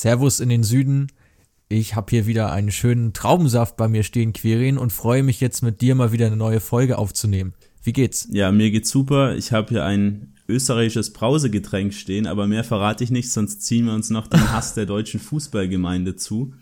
[0.00, 1.08] Servus in den Süden.
[1.68, 5.62] Ich habe hier wieder einen schönen Traubensaft bei mir stehen, Quirin, und freue mich jetzt
[5.62, 7.52] mit dir mal wieder eine neue Folge aufzunehmen.
[7.82, 8.26] Wie geht's?
[8.30, 9.36] Ja, mir geht's super.
[9.36, 13.92] Ich habe hier ein österreichisches Brausegetränk stehen, aber mehr verrate ich nicht, sonst ziehen wir
[13.92, 16.54] uns noch den Hass der deutschen Fußballgemeinde zu.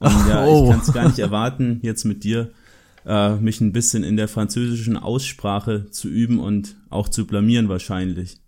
[0.00, 0.64] Und ja, oh.
[0.64, 2.50] ich kann es gar nicht erwarten, jetzt mit dir
[3.06, 8.40] äh, mich ein bisschen in der französischen Aussprache zu üben und auch zu blamieren wahrscheinlich.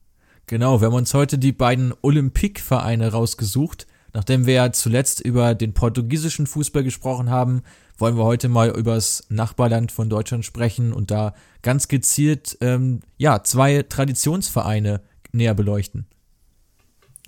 [0.47, 3.87] Genau, wir haben uns heute die beiden Olympique-Vereine rausgesucht.
[4.18, 7.62] Nachdem wir ja zuletzt über den portugiesischen Fußball gesprochen haben,
[7.98, 12.98] wollen wir heute mal über das Nachbarland von Deutschland sprechen und da ganz gezielt ähm,
[13.16, 16.08] ja zwei Traditionsvereine näher beleuchten.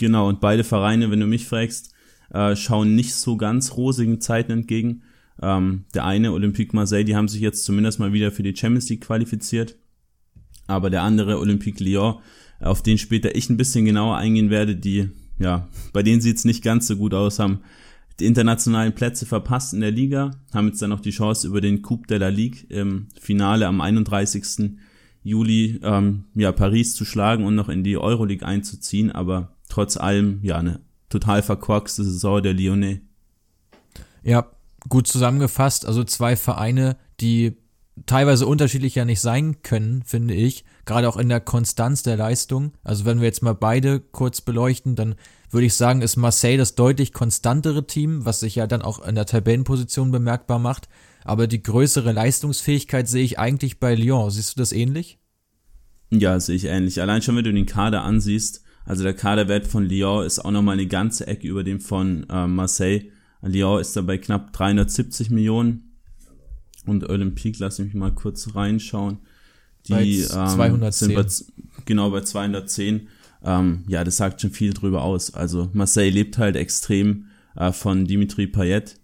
[0.00, 1.92] Genau, und beide Vereine, wenn du mich fragst,
[2.30, 5.04] äh, schauen nicht so ganz rosigen Zeiten entgegen.
[5.41, 8.88] Ähm, der eine, Olympique Marseille, die haben sich jetzt zumindest mal wieder für die Champions
[8.88, 9.77] League qualifiziert.
[10.66, 12.16] Aber der andere, Olympique Lyon,
[12.58, 15.10] auf den später ich ein bisschen genauer eingehen werde, die,
[15.41, 17.60] ja, bei denen sieht's nicht ganz so gut aus, haben
[18.20, 21.80] die internationalen Plätze verpasst in der Liga, haben jetzt dann noch die Chance über den
[21.82, 24.77] Coupe de la Ligue im Finale am 31.
[25.22, 30.41] Juli ähm, ja, Paris zu schlagen und noch in die Euroleague einzuziehen, aber trotz allem
[30.42, 33.00] ja eine total verkorkste Saison der Lyonnais.
[34.22, 34.47] Ja,
[34.88, 37.56] gut zusammengefasst, also zwei Vereine, die
[38.06, 42.73] teilweise unterschiedlich ja nicht sein können, finde ich, gerade auch in der Konstanz der Leistung.
[42.83, 45.15] Also wenn wir jetzt mal beide kurz beleuchten, dann
[45.51, 49.15] würde ich sagen, ist Marseille das deutlich konstantere Team, was sich ja dann auch in
[49.15, 50.89] der Tabellenposition bemerkbar macht.
[51.25, 54.31] Aber die größere Leistungsfähigkeit sehe ich eigentlich bei Lyon.
[54.31, 55.19] Siehst du das ähnlich?
[56.11, 57.01] Ja, sehe ich ähnlich.
[57.01, 60.75] Allein schon, wenn du den Kader ansiehst, also der Kaderwert von Lyon ist auch nochmal
[60.75, 63.11] eine ganze Ecke über dem von äh, Marseille.
[63.43, 65.89] Lyon ist dabei knapp 370 Millionen
[66.91, 69.19] und Olympique, lass mich mal kurz reinschauen.
[69.87, 70.82] Die bei 210.
[70.82, 73.09] Ähm, sind bei, genau bei 210.
[73.42, 75.32] Ähm, ja, das sagt schon viel drüber aus.
[75.32, 77.26] Also Marseille lebt halt extrem
[77.56, 78.97] äh, von Dimitri Payet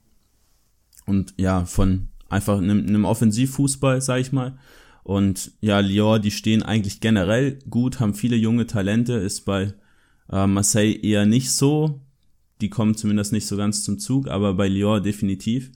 [1.06, 4.58] und ja, von einfach einem, einem Offensivfußball, sag ich mal.
[5.02, 9.72] Und ja, Lyon, die stehen eigentlich generell gut, haben viele junge Talente, ist bei
[10.30, 12.00] äh, Marseille eher nicht so.
[12.60, 15.70] Die kommen zumindest nicht so ganz zum Zug, aber bei Lyon definitiv.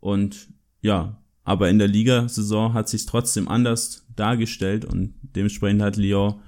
[0.00, 0.48] Und
[0.80, 1.17] ja,
[1.48, 6.42] aber in der Ligasaison hat sich trotzdem anders dargestellt und dementsprechend hat Lyon,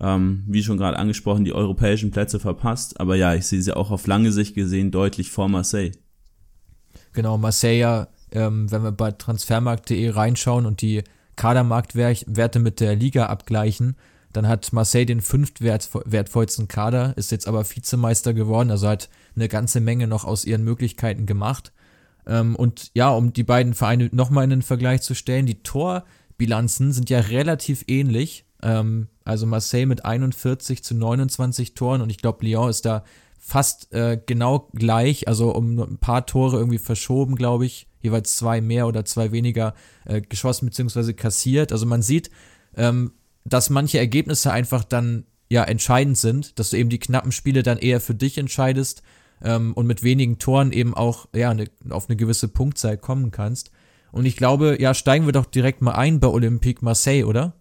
[0.00, 2.98] ähm, wie schon gerade angesprochen, die europäischen Plätze verpasst.
[2.98, 5.92] Aber ja, ich sehe sie auch auf lange Sicht gesehen deutlich vor Marseille.
[7.12, 11.04] Genau, Marseille ja, ähm, wenn wir bei transfermarkt.de reinschauen und die
[11.36, 13.94] Kadermarktwerte mit der Liga abgleichen,
[14.32, 19.80] dann hat Marseille den fünftwertvollsten Kader, ist jetzt aber Vizemeister geworden, also hat eine ganze
[19.80, 21.72] Menge noch aus ihren Möglichkeiten gemacht.
[22.26, 26.92] Ähm, und ja, um die beiden Vereine nochmal in den Vergleich zu stellen, die Torbilanzen
[26.92, 28.44] sind ja relativ ähnlich.
[28.62, 33.04] Ähm, also Marseille mit 41 zu 29 Toren und ich glaube, Lyon ist da
[33.38, 37.88] fast äh, genau gleich, also um ein paar Tore irgendwie verschoben, glaube ich.
[38.02, 41.12] Jeweils zwei mehr oder zwei weniger äh, geschossen bzw.
[41.14, 41.72] kassiert.
[41.72, 42.30] Also man sieht,
[42.76, 43.12] ähm,
[43.44, 47.78] dass manche Ergebnisse einfach dann ja entscheidend sind, dass du eben die knappen Spiele dann
[47.78, 49.02] eher für dich entscheidest
[49.42, 53.70] ähm, und mit wenigen Toren eben auch ja, ne, auf eine gewisse Punktzahl kommen kannst.
[54.12, 57.54] Und ich glaube, ja, steigen wir doch direkt mal ein bei Olympique Marseille, oder?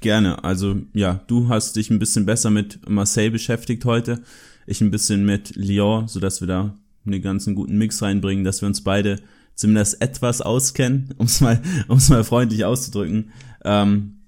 [0.00, 0.42] Gerne.
[0.44, 4.22] Also ja, du hast dich ein bisschen besser mit Marseille beschäftigt heute.
[4.66, 8.66] Ich ein bisschen mit Lyon, sodass wir da einen ganzen guten Mix reinbringen, dass wir
[8.66, 9.20] uns beide
[9.54, 13.30] zumindest etwas auskennen, um es mal, um's mal freundlich auszudrücken.
[13.64, 14.22] Ähm,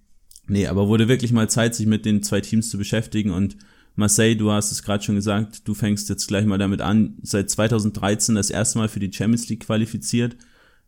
[0.47, 3.57] nee, aber wurde wirklich mal Zeit, sich mit den zwei Teams zu beschäftigen und
[3.97, 7.49] Marseille, du hast es gerade schon gesagt, du fängst jetzt gleich mal damit an, seit
[7.51, 10.37] 2013 das erste Mal für die Champions League qualifiziert.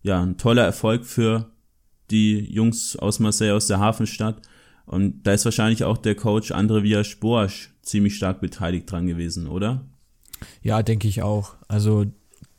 [0.03, 1.51] Ja, ein toller Erfolg für
[2.11, 4.43] die Jungs aus Marseille, aus der Hafenstadt.
[4.87, 9.85] Und da ist wahrscheinlich auch der Coach Andre Villas-Boas ziemlich stark beteiligt dran gewesen, oder?
[10.63, 11.55] Ja, denke ich auch.
[11.69, 12.07] Also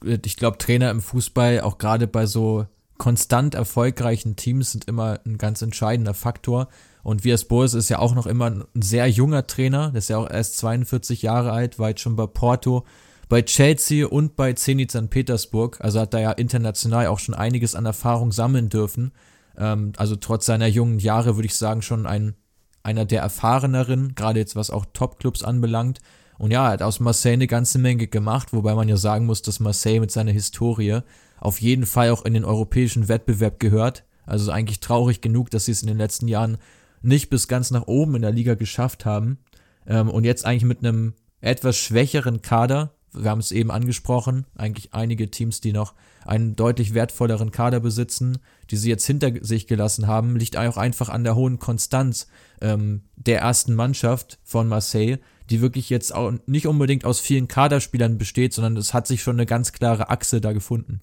[0.04, 2.68] ich glaube, Trainer im Fußball, auch gerade bei so
[2.98, 6.68] konstant erfolgreichen Teams, sind immer ein ganz entscheidender Faktor.
[7.08, 10.18] Und Vias Boas ist ja auch noch immer ein sehr junger Trainer, der ist ja
[10.18, 12.84] auch erst 42 Jahre alt, war jetzt schon bei Porto,
[13.30, 15.10] bei Chelsea und bei Zenit St.
[15.10, 15.78] Petersburg.
[15.80, 19.14] Also hat da ja international auch schon einiges an Erfahrung sammeln dürfen.
[19.58, 22.36] Ähm, also trotz seiner jungen Jahre würde ich sagen, schon ein,
[22.84, 26.00] einer der erfahreneren, gerade jetzt was auch Top-Clubs anbelangt.
[26.38, 29.42] Und ja, er hat aus Marseille eine ganze Menge gemacht, wobei man ja sagen muss,
[29.42, 31.00] dass Marseille mit seiner Historie
[31.40, 34.04] auf jeden Fall auch in den europäischen Wettbewerb gehört.
[34.26, 36.58] Also eigentlich traurig genug, dass sie es in den letzten Jahren
[37.02, 39.38] nicht bis ganz nach oben in der Liga geschafft haben
[39.86, 44.94] ähm, und jetzt eigentlich mit einem etwas schwächeren Kader, wir haben es eben angesprochen, eigentlich
[44.94, 45.94] einige Teams, die noch
[46.26, 48.40] einen deutlich wertvolleren Kader besitzen,
[48.70, 52.28] die sie jetzt hinter sich gelassen haben, liegt auch einfach an der hohen Konstanz
[52.62, 58.18] ähm, der ersten Mannschaft von Marseille, die wirklich jetzt auch nicht unbedingt aus vielen Kaderspielern
[58.18, 61.02] besteht, sondern es hat sich schon eine ganz klare Achse da gefunden.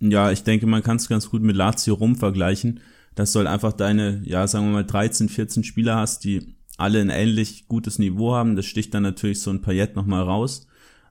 [0.00, 2.80] Ja, ich denke, man kann es ganz gut mit Lazio Rom vergleichen.
[3.14, 7.10] Das soll einfach deine, ja, sagen wir mal 13, 14 Spieler hast, die alle ein
[7.10, 8.56] ähnlich gutes Niveau haben.
[8.56, 10.66] Das sticht dann natürlich so ein Paillette nochmal raus.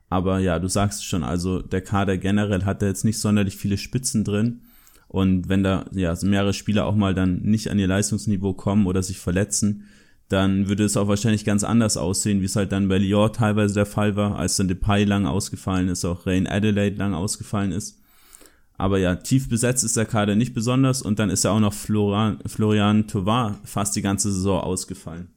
[0.09, 3.77] Aber ja, du sagst schon, also der Kader generell hat da jetzt nicht sonderlich viele
[3.77, 4.61] Spitzen drin.
[5.07, 9.03] Und wenn da ja mehrere Spieler auch mal dann nicht an ihr Leistungsniveau kommen oder
[9.03, 9.85] sich verletzen,
[10.29, 13.73] dann würde es auch wahrscheinlich ganz anders aussehen, wie es halt dann bei Lyon teilweise
[13.73, 17.98] der Fall war, als dann Depay lang ausgefallen ist, auch Rain Adelaide lang ausgefallen ist.
[18.79, 21.73] Aber ja, tief besetzt ist der Kader nicht besonders und dann ist ja auch noch
[21.73, 25.27] Florian, Florian Tovar fast die ganze Saison ausgefallen.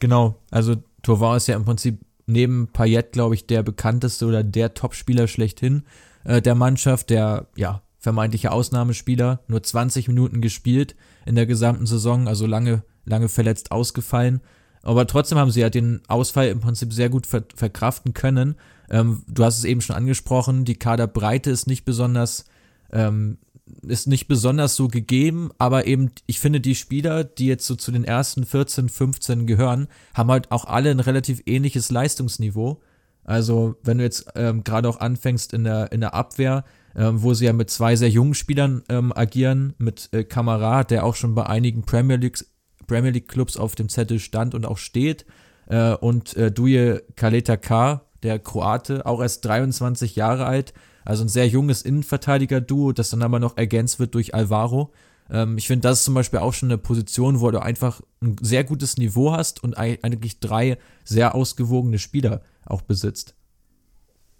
[0.00, 4.74] Genau, also Tovar ist ja im Prinzip neben Payet, glaube ich, der bekannteste oder der
[4.74, 5.84] Topspieler schlechthin
[6.24, 10.96] äh, der Mannschaft, der ja vermeintliche Ausnahmespieler, nur 20 Minuten gespielt
[11.26, 14.40] in der gesamten Saison, also lange, lange verletzt ausgefallen.
[14.82, 18.56] Aber trotzdem haben sie ja den Ausfall im Prinzip sehr gut ver verkraften können.
[18.90, 22.44] Ähm, du hast es eben schon angesprochen, die Kaderbreite ist nicht besonders
[22.92, 23.38] ähm,
[23.82, 27.90] ist nicht besonders so gegeben, aber eben, ich finde, die Spieler, die jetzt so zu
[27.90, 32.80] den ersten 14, 15 gehören, haben halt auch alle ein relativ ähnliches Leistungsniveau.
[33.24, 37.34] Also, wenn du jetzt ähm, gerade auch anfängst in der, in der Abwehr, ähm, wo
[37.34, 41.34] sie ja mit zwei sehr jungen Spielern ähm, agieren, mit äh, Kamara, der auch schon
[41.34, 42.44] bei einigen Premier League,
[42.86, 45.26] Premier League Clubs auf dem Zettel stand und auch steht,
[45.66, 50.72] äh, und äh, Duje Kaleta K., der Kroate, auch erst 23 Jahre alt,
[51.04, 54.92] also ein sehr junges Innenverteidiger-Duo, das dann aber noch ergänzt wird durch Alvaro.
[55.30, 58.36] Ähm, ich finde, das ist zum Beispiel auch schon eine Position, wo du einfach ein
[58.40, 63.34] sehr gutes Niveau hast und eigentlich drei sehr ausgewogene Spieler auch besitzt.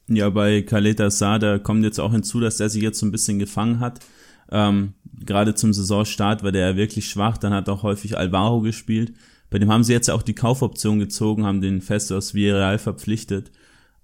[0.09, 3.39] Ja, bei Kaleta Sada kommt jetzt auch hinzu, dass der sich jetzt so ein bisschen
[3.39, 4.01] gefangen hat.
[4.51, 4.95] Ähm,
[5.25, 9.15] Gerade zum Saisonstart war der ja wirklich schwach, dann hat auch häufig Alvaro gespielt.
[9.51, 13.51] Bei dem haben sie jetzt auch die Kaufoption gezogen, haben den fest aus Villarreal verpflichtet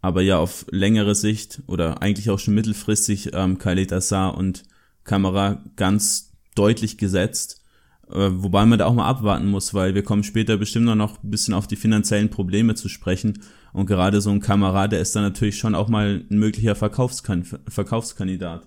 [0.03, 4.65] aber ja auf längere Sicht oder eigentlich auch schon mittelfristig ähm, Khaled Assar und
[5.05, 7.63] Kamera ganz deutlich gesetzt.
[8.11, 11.31] Äh, wobei man da auch mal abwarten muss, weil wir kommen später bestimmt noch ein
[11.31, 13.43] bisschen auf die finanziellen Probleme zu sprechen.
[13.73, 17.47] Und gerade so ein Kamera, der ist dann natürlich schon auch mal ein möglicher Verkaufskan
[17.69, 18.67] Verkaufskandidat.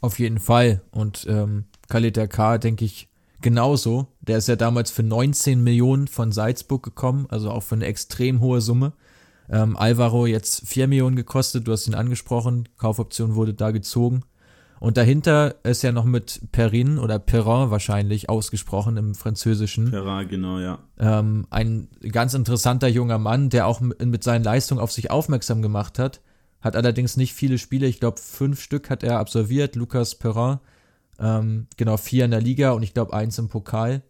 [0.00, 0.82] Auf jeden Fall.
[0.90, 3.08] Und ähm, Khaled K, denke ich,
[3.40, 4.08] genauso.
[4.20, 8.40] Der ist ja damals für 19 Millionen von Salzburg gekommen, also auch für eine extrem
[8.40, 8.92] hohe Summe.
[9.50, 14.22] Ähm, Alvaro jetzt 4 Millionen gekostet, du hast ihn angesprochen, Kaufoption wurde da gezogen.
[14.80, 19.90] Und dahinter ist ja noch mit Perrin oder Perrin wahrscheinlich ausgesprochen im Französischen.
[19.90, 20.78] Perrin, genau, ja.
[20.98, 25.98] Ähm, ein ganz interessanter junger Mann, der auch mit, seinen Leistungen auf sich aufmerksam gemacht
[25.98, 26.20] hat.
[26.60, 30.58] Hat allerdings nicht viele Spiele, ich glaube fünf Stück hat er absolviert, Lucas Perrin.
[31.18, 34.02] Ähm, genau, vier in der Liga und ich glaube eins im Pokal.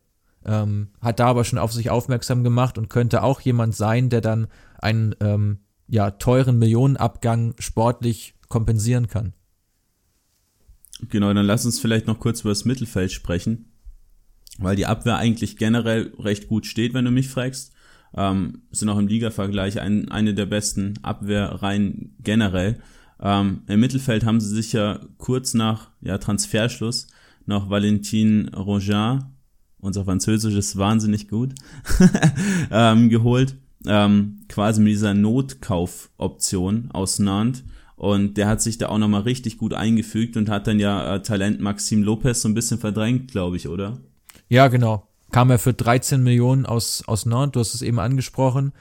[0.44, 4.20] Ähm, hat da aber schon auf sich aufmerksam gemacht und könnte auch jemand sein, der
[4.20, 4.46] dann
[4.79, 5.58] einen ähm,
[5.88, 9.32] ja, teuren Millionenabgang sportlich kompensieren kann.
[11.08, 13.67] Genau, dann lass uns vielleicht noch kurz über das Mittelfeld sprechen,
[14.58, 17.73] weil die Abwehr eigentlich generell recht gut steht, wenn du mich fragst.
[18.17, 22.81] Ähm, sind auch im Liga-Vergleich ein, eine der besten Abwehrreihen generell.
[23.20, 27.08] Ähm, Im Mittelfeld haben sie sich ja kurz nach ja, Transferschluss
[27.46, 29.24] noch Valentin Rogin,
[29.81, 31.55] unser Französisch ist wahnsinnig gut,
[32.70, 33.56] ähm, geholt
[33.87, 37.65] ähm, quasi mit dieser Notkaufoption aus Nantes.
[37.97, 41.23] Und der hat sich da auch nochmal richtig gut eingefügt und hat dann ja äh,
[41.23, 43.99] Talent Maxim Lopez so ein bisschen verdrängt, glaube ich, oder?
[44.49, 45.08] Ja, genau.
[45.32, 48.73] Kam er für 13 Millionen aus, aus Nantes, du hast es eben angesprochen.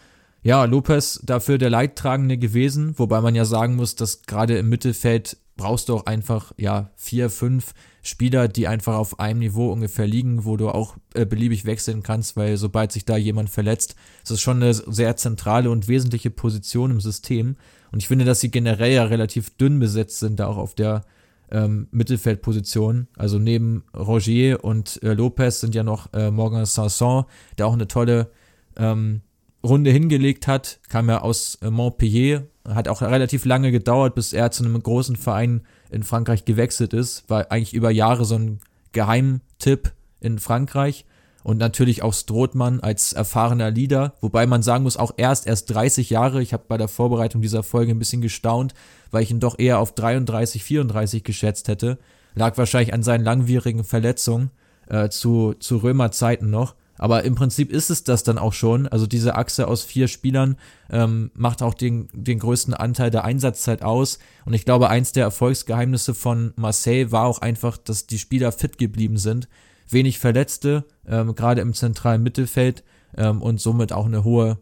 [0.43, 5.37] Ja, Lopez dafür der Leidtragende gewesen, wobei man ja sagen muss, dass gerade im Mittelfeld
[5.57, 7.73] brauchst du auch einfach, ja, vier, fünf
[8.07, 12.37] Spieler, die einfach auf einem Niveau ungefähr liegen, wo du auch äh, beliebig wechseln kannst,
[12.37, 16.91] weil sobald sich da jemand verletzt, ist es schon eine sehr zentrale und wesentliche Position
[16.91, 17.57] im System.
[17.91, 21.03] Und ich finde, dass sie generell ja relativ dünn besetzt sind, da auch auf der
[21.51, 23.07] ähm, Mittelfeldposition.
[23.17, 27.25] Also neben Roger und äh, Lopez sind ja noch äh, Morgan Sanson,
[27.57, 28.31] der auch eine tolle
[28.77, 29.21] ähm,
[29.63, 34.51] Runde hingelegt hat, kam ja aus äh, Montpellier, hat auch relativ lange gedauert, bis er
[34.51, 38.59] zu einem großen Verein in Frankreich gewechselt ist, war eigentlich über Jahre so ein
[38.91, 41.05] Geheimtipp in Frankreich
[41.43, 46.09] und natürlich auch Strothmann als erfahrener Leader, wobei man sagen muss, auch erst erst 30
[46.09, 46.41] Jahre.
[46.41, 48.73] Ich habe bei der Vorbereitung dieser Folge ein bisschen gestaunt,
[49.11, 51.99] weil ich ihn doch eher auf 33, 34 geschätzt hätte.
[52.35, 54.51] Lag wahrscheinlich an seinen langwierigen Verletzungen
[54.89, 56.75] äh, zu, zu Römerzeiten noch.
[56.97, 58.87] Aber im Prinzip ist es das dann auch schon.
[58.87, 60.57] Also diese Achse aus vier Spielern
[60.89, 64.19] ähm, macht auch den, den größten Anteil der Einsatzzeit aus.
[64.45, 68.77] Und ich glaube, eins der Erfolgsgeheimnisse von Marseille war auch einfach, dass die Spieler fit
[68.77, 69.47] geblieben sind.
[69.89, 72.83] Wenig Verletzte, ähm, gerade im zentralen Mittelfeld.
[73.15, 74.59] ähm, und somit auch eine hohe,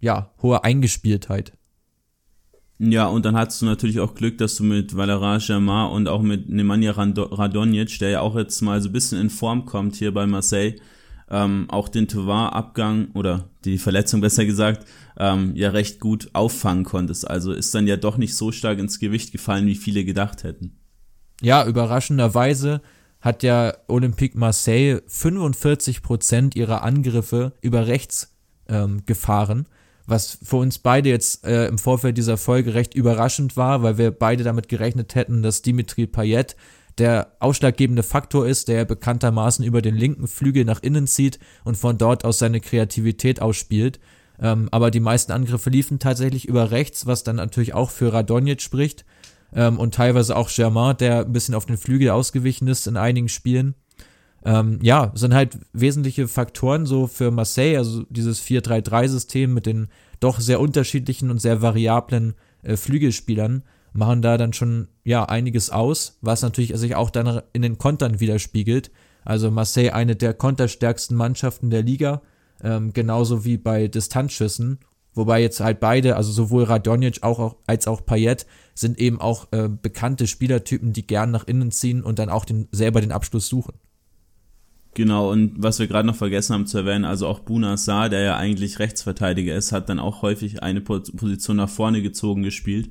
[0.00, 1.52] ja, hohe Eingespieltheit.
[2.78, 6.22] Ja, und dann hattest du natürlich auch Glück, dass du mit Valera Germain und auch
[6.22, 10.14] mit Nemanja Radonjic, der ja auch jetzt mal so ein bisschen in Form kommt hier
[10.14, 10.76] bei Marseille,
[11.30, 14.86] ähm, auch den Tovar-Abgang oder die Verletzung besser gesagt,
[15.18, 17.28] ähm, ja recht gut auffangen konntest.
[17.28, 20.76] Also ist dann ja doch nicht so stark ins Gewicht gefallen, wie viele gedacht hätten.
[21.40, 22.80] Ja, überraschenderweise
[23.20, 28.36] hat ja Olympique Marseille 45 Prozent ihrer Angriffe über rechts
[28.68, 29.66] ähm, gefahren
[30.08, 34.10] was für uns beide jetzt äh, im Vorfeld dieser Folge recht überraschend war, weil wir
[34.10, 36.56] beide damit gerechnet hätten, dass Dimitri Payet
[36.98, 41.98] der ausschlaggebende Faktor ist, der bekanntermaßen über den linken Flügel nach innen zieht und von
[41.98, 44.00] dort aus seine Kreativität ausspielt.
[44.40, 48.62] Ähm, aber die meisten Angriffe liefen tatsächlich über rechts, was dann natürlich auch für Radonjic
[48.62, 49.04] spricht.
[49.52, 53.28] Ähm, und teilweise auch Germain, der ein bisschen auf den Flügel ausgewichen ist in einigen
[53.28, 53.74] Spielen
[54.44, 59.88] ähm, ja, sind halt wesentliche Faktoren so für Marseille, also dieses 4-3-3-System mit den
[60.20, 63.62] doch sehr unterschiedlichen und sehr variablen äh, Flügelspielern
[63.92, 68.20] machen da dann schon ja einiges aus, was natürlich sich auch dann in den Kontern
[68.20, 68.90] widerspiegelt.
[69.24, 72.22] Also Marseille eine der konterstärksten Mannschaften der Liga,
[72.62, 74.78] ähm, genauso wie bei Distanzschüssen,
[75.14, 79.68] wobei jetzt halt beide, also sowohl Radonjic auch, als auch Payet sind eben auch äh,
[79.68, 83.74] bekannte Spielertypen, die gern nach innen ziehen und dann auch den, selber den Abschluss suchen.
[84.94, 88.22] Genau, und was wir gerade noch vergessen haben zu erwähnen, also auch Buna Saar, der
[88.22, 92.90] ja eigentlich Rechtsverteidiger ist, hat dann auch häufig eine Position nach vorne gezogen gespielt.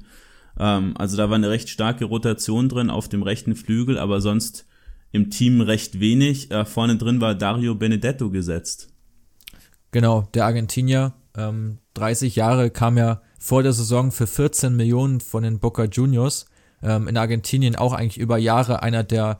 [0.59, 4.65] Ähm, also da war eine recht starke Rotation drin auf dem rechten Flügel, aber sonst
[5.11, 6.51] im Team recht wenig.
[6.51, 8.89] Äh, vorne drin war Dario Benedetto gesetzt.
[9.91, 15.43] Genau, der Argentinier, ähm, 30 Jahre, kam ja vor der Saison für 14 Millionen von
[15.43, 16.45] den Boca Juniors.
[16.83, 19.39] Ähm, in Argentinien auch eigentlich über Jahre einer der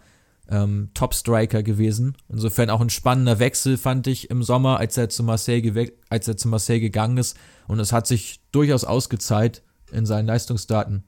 [0.50, 2.15] ähm, Top-Striker gewesen.
[2.29, 6.38] Insofern auch ein spannender Wechsel, fand ich im Sommer, als er zu Marseille, als er
[6.38, 7.38] zu Marseille gegangen ist.
[7.67, 11.03] Und es hat sich durchaus ausgezahlt in seinen Leistungsdaten.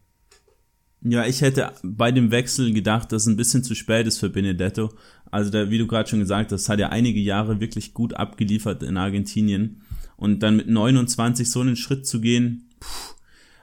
[1.02, 4.30] Ja, ich hätte bei dem Wechsel gedacht, dass es ein bisschen zu spät ist für
[4.30, 4.92] Benedetto.
[5.32, 8.84] Also, der, wie du gerade schon gesagt hast, hat er einige Jahre wirklich gut abgeliefert
[8.84, 9.82] in Argentinien.
[10.18, 13.16] Und dann mit 29 so einen Schritt zu gehen, pff,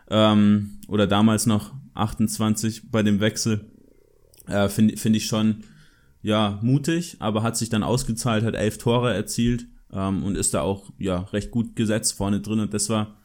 [0.08, 3.70] ähm, oder damals noch 28 bei dem Wechsel,
[4.46, 5.64] äh, Finde find ich schon,
[6.22, 10.62] ja, mutig, aber hat sich dann ausgezahlt, hat elf Tore erzielt ähm, und ist da
[10.62, 12.60] auch, ja, recht gut gesetzt vorne drin.
[12.60, 13.16] Und das war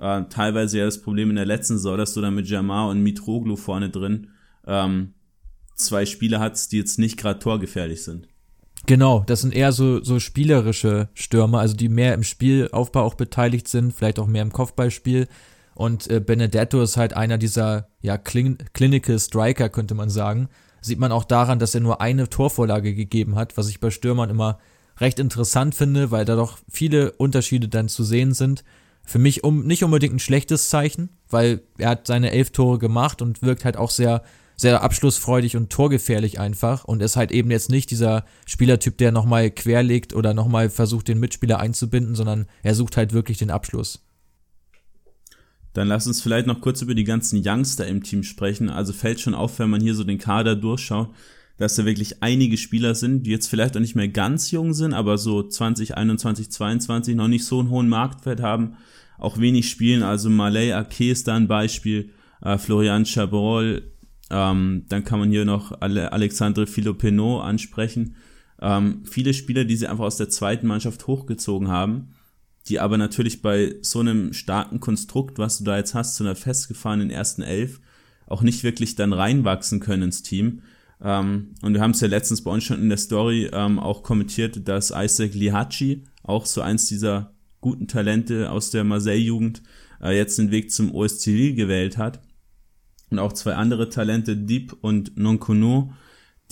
[0.00, 3.02] äh, teilweise ja das Problem in der letzten Saison, dass du dann mit Jamar und
[3.02, 4.28] Mitroglu vorne drin
[4.66, 5.14] ähm,
[5.74, 8.28] zwei Spieler hast, die jetzt nicht gerade torgefährlich sind.
[8.86, 13.68] Genau, das sind eher so, so spielerische Stürmer, also die mehr im Spielaufbau auch beteiligt
[13.68, 15.28] sind, vielleicht auch mehr im Kopfballspiel.
[15.74, 20.48] Und äh, Benedetto ist halt einer dieser ja, Clinical Striker, könnte man sagen,
[20.80, 24.30] sieht man auch daran, dass er nur eine Torvorlage gegeben hat, was ich bei Stürmern
[24.30, 24.58] immer
[24.98, 28.64] recht interessant finde, weil da doch viele Unterschiede dann zu sehen sind.
[29.04, 33.22] Für mich um, nicht unbedingt ein schlechtes Zeichen, weil er hat seine elf Tore gemacht
[33.22, 34.22] und wirkt halt auch sehr,
[34.56, 39.50] sehr abschlussfreudig und torgefährlich einfach und ist halt eben jetzt nicht dieser Spielertyp, der nochmal
[39.50, 44.04] querlegt oder nochmal versucht, den Mitspieler einzubinden, sondern er sucht halt wirklich den Abschluss.
[45.72, 48.68] Dann lass uns vielleicht noch kurz über die ganzen Youngster im Team sprechen.
[48.68, 51.10] Also fällt schon auf, wenn man hier so den Kader durchschaut,
[51.60, 54.94] dass da wirklich einige Spieler sind, die jetzt vielleicht auch nicht mehr ganz jung sind,
[54.94, 58.76] aber so 20, 21, 22 noch nicht so einen hohen Marktwert haben,
[59.18, 60.02] auch wenig spielen.
[60.02, 62.10] Also Malay Ake ist da ein Beispiel,
[62.42, 63.92] äh, Florian Chabrol,
[64.30, 68.16] ähm, dann kann man hier noch Ale Alexandre Filopeno ansprechen.
[68.60, 72.14] Ähm, viele Spieler, die sie einfach aus der zweiten Mannschaft hochgezogen haben
[72.68, 76.36] die aber natürlich bei so einem starken Konstrukt, was du da jetzt hast, zu einer
[76.36, 77.80] festgefahrenen ersten Elf,
[78.26, 80.62] auch nicht wirklich dann reinwachsen können ins Team.
[81.02, 84.02] Ähm, und wir haben es ja letztens bei uns schon in der Story ähm, auch
[84.02, 89.62] kommentiert, dass Isaac Lihachi, auch so eins dieser guten Talente aus der Marseille-Jugend,
[90.02, 92.20] äh, jetzt den Weg zum OSC Lille gewählt hat.
[93.10, 95.92] Und auch zwei andere Talente, Deep und Nonkono,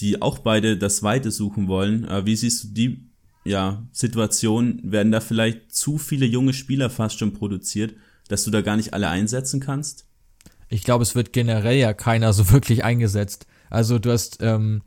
[0.00, 2.04] die auch beide das Weite suchen wollen.
[2.04, 3.08] Äh, wie siehst du die
[3.44, 7.94] ja, Situationen werden da vielleicht zu viele junge Spieler fast schon produziert,
[8.28, 10.06] dass du da gar nicht alle einsetzen kannst?
[10.68, 13.46] Ich glaube, es wird generell ja keiner so wirklich eingesetzt.
[13.70, 14.82] Also du hast ähm,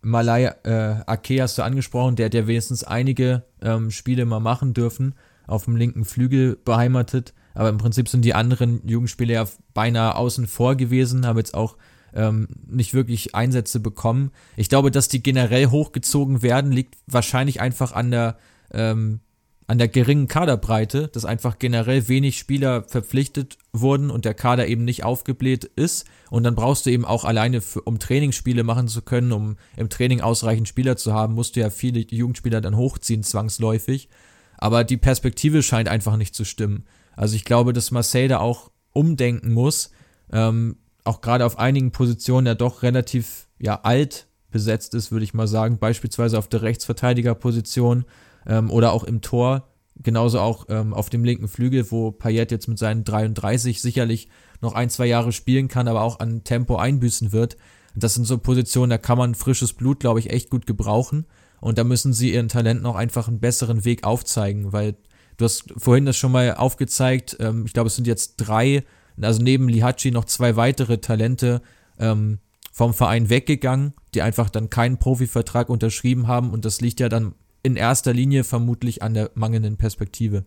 [0.00, 4.74] Malay äh, Ake hast du angesprochen, der hat ja wenigstens einige ähm, Spiele mal machen
[4.74, 5.14] dürfen,
[5.46, 7.34] auf dem linken Flügel beheimatet.
[7.54, 11.76] Aber im Prinzip sind die anderen Jugendspieler ja beinahe außen vor gewesen, haben jetzt auch
[12.14, 14.30] ähm, nicht wirklich Einsätze bekommen.
[14.56, 18.38] Ich glaube, dass die generell hochgezogen werden, liegt wahrscheinlich einfach an der,
[18.72, 19.20] ähm,
[19.68, 24.84] an der geringen Kaderbreite, dass einfach generell wenig Spieler verpflichtet wurden und der Kader eben
[24.84, 26.06] nicht aufgebläht ist.
[26.30, 29.90] Und dann brauchst du eben auch alleine, für, um Trainingsspiele machen zu können, um im
[29.90, 34.08] Training ausreichend Spieler zu haben, musst du ja viele Jugendspieler dann hochziehen, zwangsläufig.
[34.56, 36.86] Aber die Perspektive scheint einfach nicht zu stimmen.
[37.14, 39.90] Also ich glaube, dass Marseille da auch umdenken muss.
[40.32, 45.34] Ähm, auch gerade auf einigen Positionen ja doch relativ ja, alt besetzt ist, würde ich
[45.34, 45.78] mal sagen.
[45.78, 48.06] Beispielsweise auf der Rechtsverteidigerposition
[48.48, 49.68] ähm, oder auch im Tor.
[50.00, 54.28] Genauso auch ähm, auf dem linken Flügel, wo Payet jetzt mit seinen 33 sicherlich
[54.60, 57.56] noch ein, zwei Jahre spielen kann, aber auch an Tempo einbüßen wird.
[57.94, 61.26] Das sind so Positionen, da kann man frisches Blut, glaube ich, echt gut gebrauchen.
[61.60, 64.96] Und da müssen sie ihren Talenten auch einfach einen besseren Weg aufzeigen, weil
[65.36, 67.36] du hast vorhin das schon mal aufgezeigt.
[67.40, 68.84] Ähm, ich glaube, es sind jetzt drei,
[69.20, 71.60] also neben Lihachi noch zwei weitere Talente
[71.98, 72.38] ähm,
[72.72, 76.50] vom Verein weggegangen, die einfach dann keinen Profivertrag unterschrieben haben.
[76.50, 80.44] Und das liegt ja dann in erster Linie vermutlich an der mangelnden Perspektive.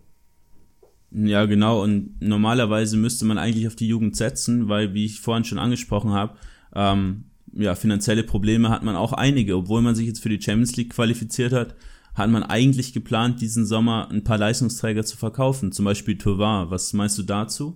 [1.11, 1.83] Ja, genau.
[1.83, 6.11] Und normalerweise müsste man eigentlich auf die Jugend setzen, weil, wie ich vorhin schon angesprochen
[6.11, 6.37] habe,
[6.73, 9.57] ähm, ja, finanzielle Probleme hat man auch einige.
[9.57, 11.75] Obwohl man sich jetzt für die Champions League qualifiziert hat,
[12.13, 15.73] hat man eigentlich geplant, diesen Sommer ein paar Leistungsträger zu verkaufen.
[15.73, 16.71] Zum Beispiel Tovar.
[16.71, 17.75] Was meinst du dazu?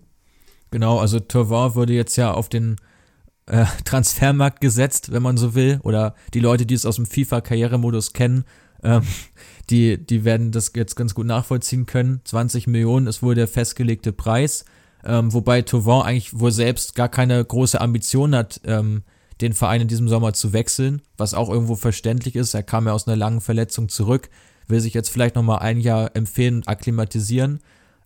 [0.72, 2.78] Genau, also Tovar wurde jetzt ja auf den
[3.48, 5.80] äh, Transfermarkt gesetzt, wenn man so will.
[5.84, 8.46] Oder die Leute, die es aus dem FIFA-Karrieremodus kennen,
[8.84, 9.04] ähm,
[9.70, 12.22] die, die werden das jetzt ganz gut nachvollziehen können.
[12.24, 14.66] 20 Millionen ist wohl der festgelegte Preis.
[15.04, 19.04] Ähm, wobei Tauvin eigentlich wohl selbst gar keine große Ambition hat, ähm,
[19.42, 22.54] den Verein in diesem Sommer zu wechseln, was auch irgendwo verständlich ist.
[22.54, 24.30] Er kam ja aus einer langen Verletzung zurück,
[24.68, 27.60] will sich jetzt vielleicht nochmal ein Jahr empfehlen und akklimatisieren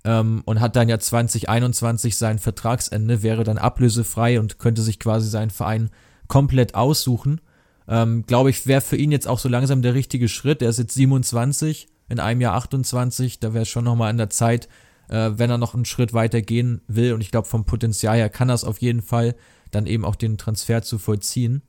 [0.04, 5.30] ähm, und hat dann ja 2021 sein Vertragsende, wäre dann ablösefrei und könnte sich quasi
[5.30, 5.90] seinen Verein
[6.28, 7.40] komplett aussuchen.
[7.90, 10.62] Ähm, Glaube ich, wäre für ihn jetzt auch so langsam der richtige Schritt.
[10.62, 14.30] Er ist jetzt 27, in einem Jahr 28, da wäre es schon nochmal an der
[14.30, 14.70] Zeit,
[15.10, 17.14] äh, wenn er noch einen Schritt weiter gehen will.
[17.14, 19.36] Und ich glaube, vom Potenzial her kann er es auf jeden Fall,
[19.72, 21.64] dann eben auch den Transfer zu vollziehen.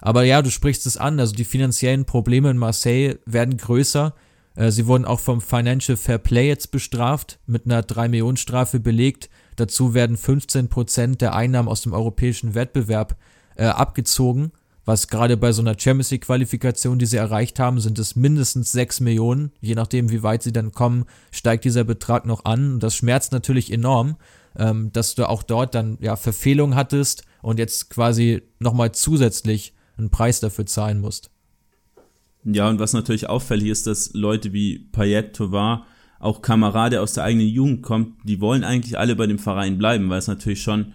[0.00, 4.14] Aber ja, du sprichst es an, also die finanziellen Probleme in Marseille werden größer.
[4.54, 9.28] Äh, sie wurden auch vom Financial Fair Play jetzt bestraft, mit einer 3-Millionen-Strafe belegt.
[9.56, 13.16] Dazu werden 15% der Einnahmen aus dem europäischen Wettbewerb
[13.56, 14.52] äh, abgezogen
[14.88, 18.72] was gerade bei so einer Champions League Qualifikation, die sie erreicht haben, sind es mindestens
[18.72, 19.52] 6 Millionen.
[19.60, 22.72] Je nachdem, wie weit sie dann kommen, steigt dieser Betrag noch an.
[22.72, 24.16] Und das schmerzt natürlich enorm,
[24.56, 30.08] ähm, dass du auch dort dann ja Verfehlungen hattest und jetzt quasi nochmal zusätzlich einen
[30.08, 31.30] Preis dafür zahlen musst.
[32.44, 35.84] Ja, und was natürlich auffällig ist, dass Leute wie Payet, Tovar,
[36.18, 40.08] auch Kamerade aus der eigenen Jugend kommt, die wollen eigentlich alle bei dem Verein bleiben,
[40.08, 40.94] weil es natürlich schon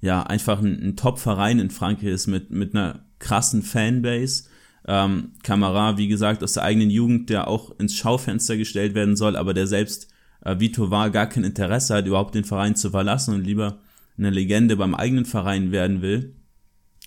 [0.00, 4.44] ja einfach ein, ein Top-Verein in Frankreich ist mit, mit einer krassen Fanbase.
[4.86, 9.34] Ähm, Kamara, wie gesagt, aus der eigenen Jugend, der auch ins Schaufenster gestellt werden soll,
[9.36, 10.08] aber der selbst,
[10.44, 13.78] äh, Vito war, gar kein Interesse hat, überhaupt den Verein zu verlassen und lieber
[14.18, 16.34] eine Legende beim eigenen Verein werden will.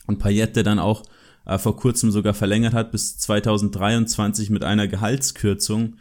[0.07, 1.03] Und Payet, der dann auch
[1.45, 5.97] äh, vor kurzem sogar verlängert hat bis 2023 mit einer Gehaltskürzung.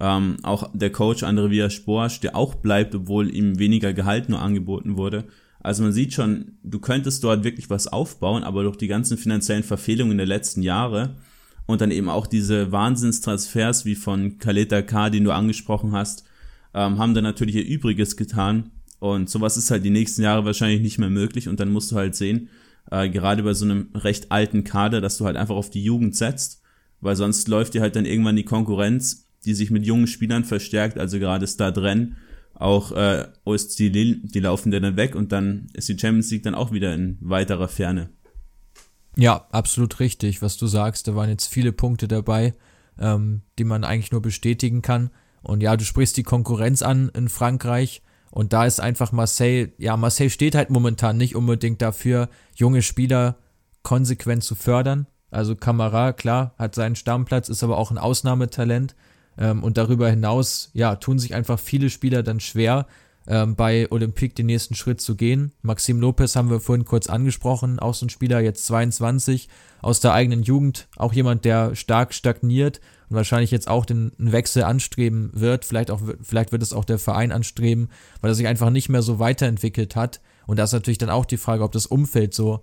[0.00, 4.96] Ähm, auch der Coach André Villas-Boas, der auch bleibt, obwohl ihm weniger Gehalt nur angeboten
[4.96, 5.26] wurde.
[5.62, 9.62] Also man sieht schon, du könntest dort wirklich was aufbauen, aber durch die ganzen finanziellen
[9.62, 11.16] Verfehlungen der letzten Jahre
[11.66, 16.24] und dann eben auch diese Wahnsinnstransfers wie von Kaleta K, den du angesprochen hast,
[16.74, 18.70] ähm, haben dann natürlich ihr Übriges getan.
[18.98, 21.48] Und sowas ist halt die nächsten Jahre wahrscheinlich nicht mehr möglich.
[21.48, 22.48] Und dann musst du halt sehen,
[22.90, 26.16] äh, gerade bei so einem recht alten Kader, dass du halt einfach auf die Jugend
[26.16, 26.62] setzt,
[27.00, 30.98] weil sonst läuft dir halt dann irgendwann die Konkurrenz, die sich mit jungen Spielern verstärkt,
[30.98, 32.16] also gerade Stadren,
[32.60, 36.54] auch äh, OSC Lille, die laufen dann weg und dann ist die Champions League dann
[36.54, 38.10] auch wieder in weiterer Ferne.
[39.16, 41.08] Ja, absolut richtig, was du sagst.
[41.08, 42.54] Da waren jetzt viele Punkte dabei,
[42.98, 45.10] ähm, die man eigentlich nur bestätigen kann.
[45.42, 48.02] Und ja, du sprichst die Konkurrenz an in Frankreich.
[48.30, 53.38] Und da ist einfach Marseille, ja, Marseille steht halt momentan nicht unbedingt dafür, junge Spieler
[53.82, 55.06] konsequent zu fördern.
[55.30, 58.94] Also Kamara, klar, hat seinen Stammplatz, ist aber auch ein Ausnahmetalent.
[59.38, 62.86] Ähm, und darüber hinaus, ja, tun sich einfach viele Spieler dann schwer,
[63.26, 65.52] ähm, bei Olympique den nächsten Schritt zu gehen.
[65.62, 69.48] Maxim Lopez haben wir vorhin kurz angesprochen, auch so ein Spieler, jetzt 22,
[69.82, 74.64] aus der eigenen Jugend, auch jemand, der stark stagniert und wahrscheinlich jetzt auch den Wechsel
[74.64, 75.64] anstreben wird.
[75.64, 77.88] Vielleicht, auch, vielleicht wird es auch der Verein anstreben,
[78.20, 80.20] weil er sich einfach nicht mehr so weiterentwickelt hat.
[80.46, 82.62] Und da ist natürlich dann auch die Frage, ob das Umfeld so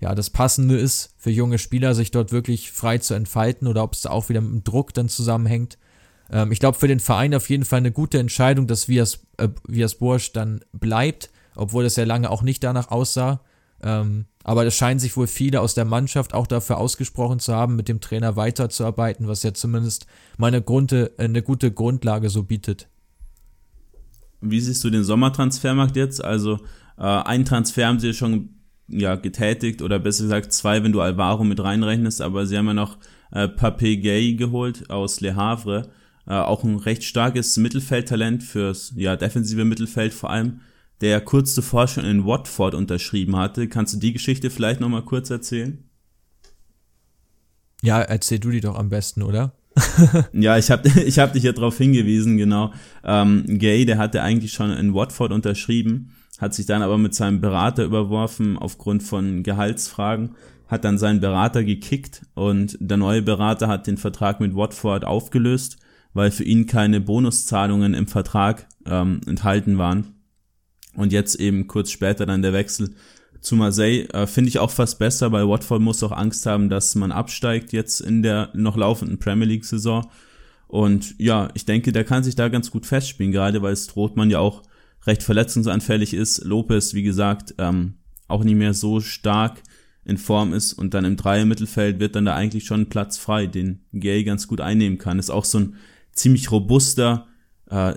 [0.00, 3.94] ja, das Passende ist für junge Spieler, sich dort wirklich frei zu entfalten oder ob
[3.94, 5.78] es da auch wieder mit dem Druck dann zusammenhängt.
[6.30, 9.48] Ähm, ich glaube, für den Verein auf jeden Fall eine gute Entscheidung, dass Vias, äh,
[9.66, 13.40] Vias Bursch dann bleibt, obwohl es ja lange auch nicht danach aussah.
[13.82, 17.76] Ähm, aber es scheinen sich wohl viele aus der Mannschaft auch dafür ausgesprochen zu haben,
[17.76, 20.06] mit dem Trainer weiterzuarbeiten, was ja zumindest
[20.38, 22.88] meine Grunde, äh, eine gute Grundlage so bietet.
[24.40, 26.22] Wie siehst du den Sommertransfermarkt jetzt?
[26.22, 26.60] Also
[26.98, 28.50] äh, einen Transfer haben sie schon
[28.88, 32.74] ja, getätigt oder besser gesagt zwei, wenn du Alvaro mit reinrechnest, aber sie haben ja
[32.74, 32.98] noch
[33.32, 35.88] äh, Papé Gay geholt aus Le Havre
[36.26, 40.60] äh, auch ein recht starkes Mittelfeldtalent fürs ja, defensive Mittelfeld vor allem,
[41.00, 43.68] der kurz zuvor schon in Watford unterschrieben hatte.
[43.68, 45.84] Kannst du die Geschichte vielleicht nochmal kurz erzählen?
[47.82, 49.52] Ja, erzähl du die doch am besten, oder?
[50.32, 52.72] ja, ich habe ich hab dich ja darauf hingewiesen, genau.
[53.04, 57.40] Ähm, Gay, der hatte eigentlich schon in Watford unterschrieben, hat sich dann aber mit seinem
[57.40, 60.36] Berater überworfen aufgrund von Gehaltsfragen,
[60.68, 65.76] hat dann seinen Berater gekickt und der neue Berater hat den Vertrag mit Watford aufgelöst,
[66.14, 70.14] weil für ihn keine Bonuszahlungen im Vertrag ähm, enthalten waren.
[70.94, 72.94] Und jetzt eben kurz später dann der Wechsel
[73.40, 76.94] zu Marseille äh, finde ich auch fast besser, weil Watford muss auch Angst haben, dass
[76.94, 80.08] man absteigt jetzt in der noch laufenden Premier League Saison.
[80.66, 84.38] Und ja, ich denke, der kann sich da ganz gut festspielen, gerade weil Strothmann ja
[84.38, 84.62] auch
[85.06, 86.44] recht verletzungsanfällig ist.
[86.44, 87.94] Lopez, wie gesagt, ähm,
[88.28, 89.62] auch nicht mehr so stark
[90.04, 93.84] in Form ist und dann im Dreier-Mittelfeld wird dann da eigentlich schon Platz frei, den
[93.92, 95.18] Gay ganz gut einnehmen kann.
[95.18, 95.76] Ist auch so ein
[96.14, 97.26] ziemlich robuster
[97.70, 97.94] äh,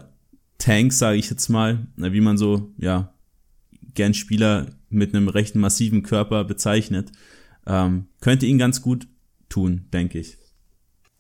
[0.58, 3.14] Tank, sage ich jetzt mal, wie man so ja
[3.94, 7.12] gern Spieler mit einem recht massiven Körper bezeichnet,
[7.66, 9.08] ähm, könnte ihn ganz gut
[9.50, 10.38] tun, denke ich.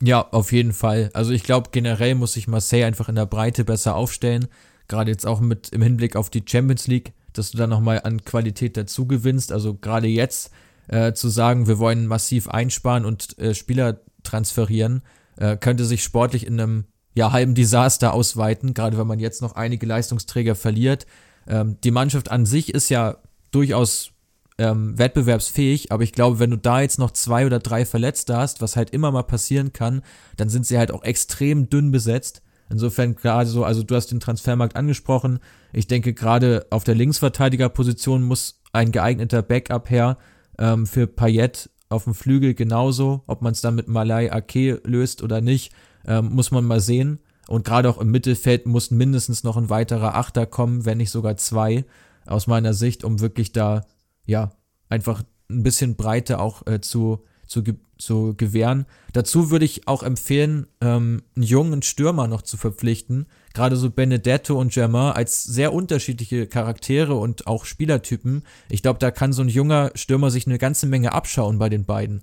[0.01, 1.10] Ja, auf jeden Fall.
[1.13, 4.47] Also ich glaube, generell muss sich Marseille einfach in der Breite besser aufstellen.
[4.88, 8.23] Gerade jetzt auch mit im Hinblick auf die Champions League, dass du da nochmal an
[8.23, 9.51] Qualität dazu gewinnst.
[9.51, 10.51] Also gerade jetzt
[10.88, 15.01] äh, zu sagen, wir wollen massiv einsparen und äh, Spieler transferieren,
[15.38, 19.56] äh, könnte sich sportlich in einem ja, halben Desaster ausweiten, gerade wenn man jetzt noch
[19.56, 21.08] einige Leistungsträger verliert.
[21.47, 23.17] Ähm, die Mannschaft an sich ist ja
[23.52, 24.12] durchaus
[24.60, 28.62] ähm, wettbewerbsfähig, aber ich glaube, wenn du da jetzt noch zwei oder drei Verletzte hast,
[28.62, 30.02] was halt immer mal passieren kann,
[30.36, 32.41] dann sind sie halt auch extrem dünn besetzt.
[32.69, 35.39] Insofern gerade so, also du hast den Transfermarkt angesprochen.
[35.73, 40.17] Ich denke, gerade auf der Linksverteidigerposition muss ein geeigneter Backup her
[40.60, 43.23] ähm, für Payet auf dem Flügel genauso.
[43.28, 45.73] Ob man es dann mit Malay Ake löst oder nicht,
[46.06, 47.19] ähm, muss man mal sehen.
[47.47, 51.38] Und gerade auch im Mittelfeld muss mindestens noch ein weiterer Achter kommen, wenn nicht sogar
[51.38, 51.86] zwei
[52.26, 53.86] aus meiner Sicht, um wirklich da,
[54.26, 54.52] ja,
[54.89, 57.63] einfach ein bisschen Breite auch äh, zu, zu,
[57.97, 58.86] zu gewähren.
[59.13, 63.28] Dazu würde ich auch empfehlen, ähm, einen jungen Stürmer noch zu verpflichten.
[63.58, 68.43] Gerade so Benedetto und Germain als sehr unterschiedliche Charaktere und auch Spielertypen.
[68.70, 71.84] Ich glaube, da kann so ein junger Stürmer sich eine ganze Menge abschauen bei den
[71.84, 72.22] beiden.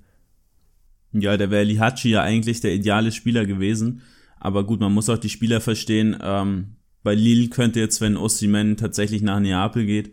[1.10, 4.02] Ja, der wäre Lihachi ja eigentlich der ideale Spieler gewesen.
[4.38, 6.16] Aber gut, man muss auch die Spieler verstehen.
[6.22, 10.12] Ähm, bei Lille könnte jetzt, wenn Osimhen tatsächlich nach Neapel geht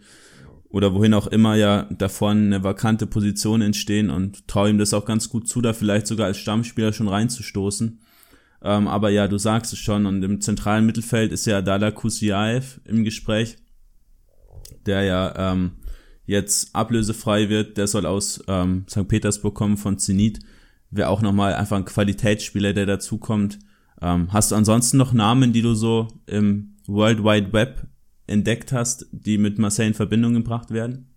[0.69, 5.05] oder wohin auch immer, ja davor eine vakante Position entstehen und traue ihm das auch
[5.05, 7.99] ganz gut zu, da vielleicht sogar als Stammspieler schon reinzustoßen.
[8.63, 12.79] Ähm, aber ja, du sagst es schon und im zentralen Mittelfeld ist ja Dada Kusiaev
[12.85, 13.57] im Gespräch,
[14.85, 15.71] der ja ähm,
[16.25, 19.07] jetzt ablösefrei wird, der soll aus ähm, St.
[19.07, 20.39] Petersburg kommen von Zenit,
[20.91, 23.59] wäre auch nochmal einfach ein Qualitätsspieler, der dazukommt.
[24.01, 27.87] Ähm, hast du ansonsten noch Namen, die du so im World Wide Web
[28.27, 31.07] entdeckt hast, die mit Marseille in Verbindung gebracht werden?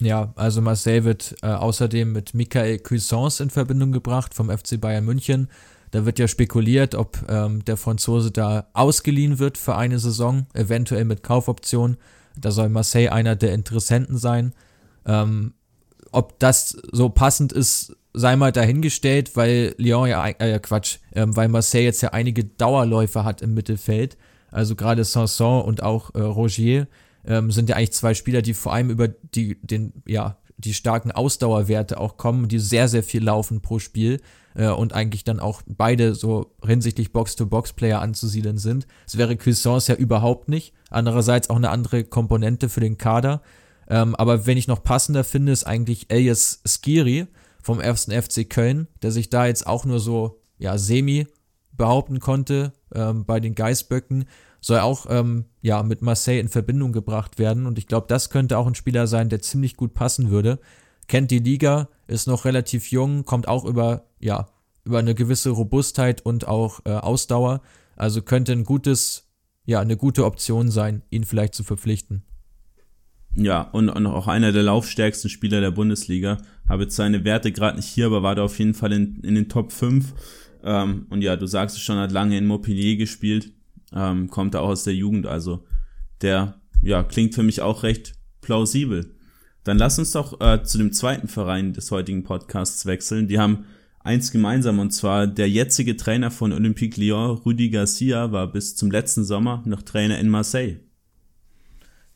[0.00, 5.04] Ja, also Marseille wird äh, außerdem mit Michael Cuisance in Verbindung gebracht vom FC Bayern
[5.04, 5.48] München.
[5.94, 11.04] Da wird ja spekuliert, ob ähm, der Franzose da ausgeliehen wird für eine Saison, eventuell
[11.04, 11.98] mit Kaufoption.
[12.36, 14.54] Da soll Marseille einer der Interessenten sein.
[15.06, 15.54] Ähm,
[16.10, 21.46] ob das so passend ist, sei mal dahingestellt, weil Lyon ja, äh, Quatsch, äh, weil
[21.46, 24.16] Marseille jetzt ja einige Dauerläufer hat im Mittelfeld.
[24.50, 26.88] Also gerade Sanson und auch äh, Rogier
[27.24, 31.10] ähm, sind ja eigentlich zwei Spieler, die vor allem über die, den, ja, die starken
[31.10, 34.20] Ausdauerwerte auch kommen, die sehr, sehr viel laufen pro Spiel
[34.54, 38.86] äh, und eigentlich dann auch beide so hinsichtlich Box-to-Box-Player anzusiedeln sind.
[39.06, 40.72] Es wäre Cuisance ja überhaupt nicht.
[40.90, 43.42] Andererseits auch eine andere Komponente für den Kader.
[43.88, 47.26] Ähm, aber wenn ich noch passender finde, ist eigentlich Elias Skiri
[47.62, 48.08] vom 1.
[48.12, 51.26] FC Köln, der sich da jetzt auch nur so ja, semi
[51.72, 54.26] behaupten konnte ähm, bei den Geißböcken,
[54.64, 57.66] soll auch ähm, ja mit Marseille in Verbindung gebracht werden.
[57.66, 60.58] Und ich glaube, das könnte auch ein Spieler sein, der ziemlich gut passen würde.
[61.06, 64.48] Kennt die Liga, ist noch relativ jung, kommt auch über ja
[64.84, 67.60] über eine gewisse Robustheit und auch äh, Ausdauer.
[67.96, 69.28] Also könnte ein gutes
[69.66, 72.22] ja eine gute Option sein, ihn vielleicht zu verpflichten.
[73.36, 76.38] Ja, und, und auch einer der laufstärksten Spieler der Bundesliga.
[76.68, 79.34] Habe jetzt seine Werte gerade nicht hier, aber war da auf jeden Fall in, in
[79.34, 80.14] den Top 5
[80.64, 83.52] ähm, und ja, du sagst es schon, hat lange in Montpellier gespielt,
[83.94, 85.64] ähm, kommt da auch aus der Jugend, also
[86.20, 89.14] der, ja, klingt für mich auch recht plausibel.
[89.62, 93.28] Dann lass uns doch äh, zu dem zweiten Verein des heutigen Podcasts wechseln.
[93.28, 93.64] Die haben
[94.00, 98.90] eins gemeinsam und zwar der jetzige Trainer von Olympique Lyon, Rudi Garcia, war bis zum
[98.90, 100.80] letzten Sommer noch Trainer in Marseille.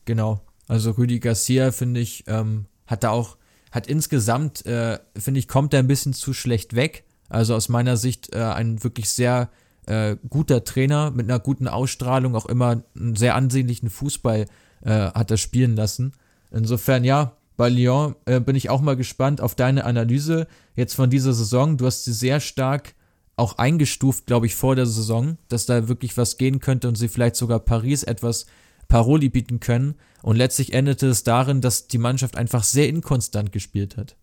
[0.05, 3.39] Genau, also Rudi Garcia finde ich ähm, hat da auch
[3.71, 7.05] hat insgesamt äh, finde ich kommt er ein bisschen zu schlecht weg.
[7.29, 9.51] Also aus meiner Sicht äh, ein wirklich sehr
[9.89, 14.45] äh, guter Trainer mit einer guten Ausstrahlung, auch immer einen sehr ansehnlichen Fußball
[14.83, 16.13] äh, hat er spielen lassen.
[16.51, 20.47] Insofern, ja, bei Lyon äh, bin ich auch mal gespannt auf deine Analyse
[20.77, 21.79] jetzt von dieser Saison.
[21.79, 22.95] Du hast sie sehr stark
[23.37, 27.09] auch eingestuft, glaube ich, vor der Saison, dass da wirklich was gehen könnte und sie
[27.09, 28.47] vielleicht sogar Paris etwas
[28.89, 29.95] Paroli bieten können.
[30.23, 34.17] Und letztlich endete es darin, dass die Mannschaft einfach sehr inkonstant gespielt hat.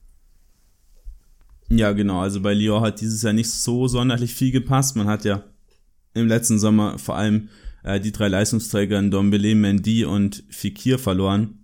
[1.70, 2.20] Ja, genau.
[2.20, 4.96] Also bei Lyon hat dieses Jahr nicht so sonderlich viel gepasst.
[4.96, 5.44] Man hat ja
[6.16, 7.50] im letzten Sommer vor allem
[7.84, 11.60] äh, die drei Leistungsträger Dombele, Mendy und Fikir verloren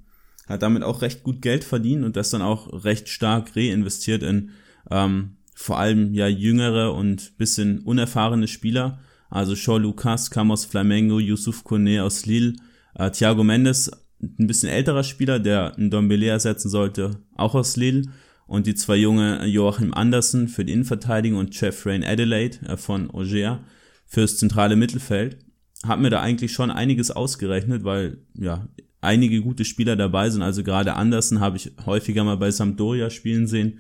[0.52, 4.52] hat damit auch recht gut Geld verdient und das dann auch recht stark reinvestiert in
[4.90, 9.00] ähm, vor allem ja jüngere und bisschen unerfahrene Spieler.
[9.30, 12.56] Also Shaw Lucas kam aus Flamengo, Yusuf Kone aus Lille,
[12.96, 18.04] äh, Thiago Mendes, ein bisschen älterer Spieler, der einen Dombele ersetzen sollte, auch aus Lille.
[18.48, 23.10] Und die zwei junge Joachim Andersen für die Innenverteidigung und Jeff Rain Adelaide äh, von
[23.12, 23.64] Auger
[24.12, 25.38] fürs zentrale Mittelfeld.
[25.84, 28.68] Hat mir da eigentlich schon einiges ausgerechnet, weil ja,
[29.00, 30.42] einige gute Spieler dabei sind.
[30.42, 33.80] Also gerade Andersen habe ich häufiger mal bei Sampdoria spielen sehen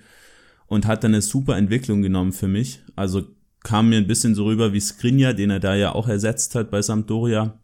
[0.67, 2.81] und hat dann eine super Entwicklung genommen für mich.
[2.95, 3.27] Also
[3.61, 6.71] kam mir ein bisschen so rüber wie Skriniar, den er da ja auch ersetzt hat
[6.71, 7.59] bei Sampdoria.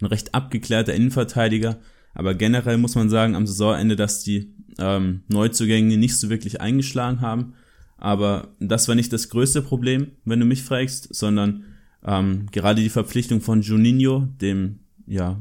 [0.00, 1.78] Ein recht abgeklärter Innenverteidiger.
[2.14, 7.20] Aber generell muss man sagen, am Saisonende, dass die ähm, Neuzugänge nicht so wirklich eingeschlagen
[7.20, 7.52] haben.
[8.00, 11.64] Aber das war nicht das größte Problem, wenn du mich fragst, sondern
[12.04, 15.38] ähm, gerade die Verpflichtung von Juninho, dem ja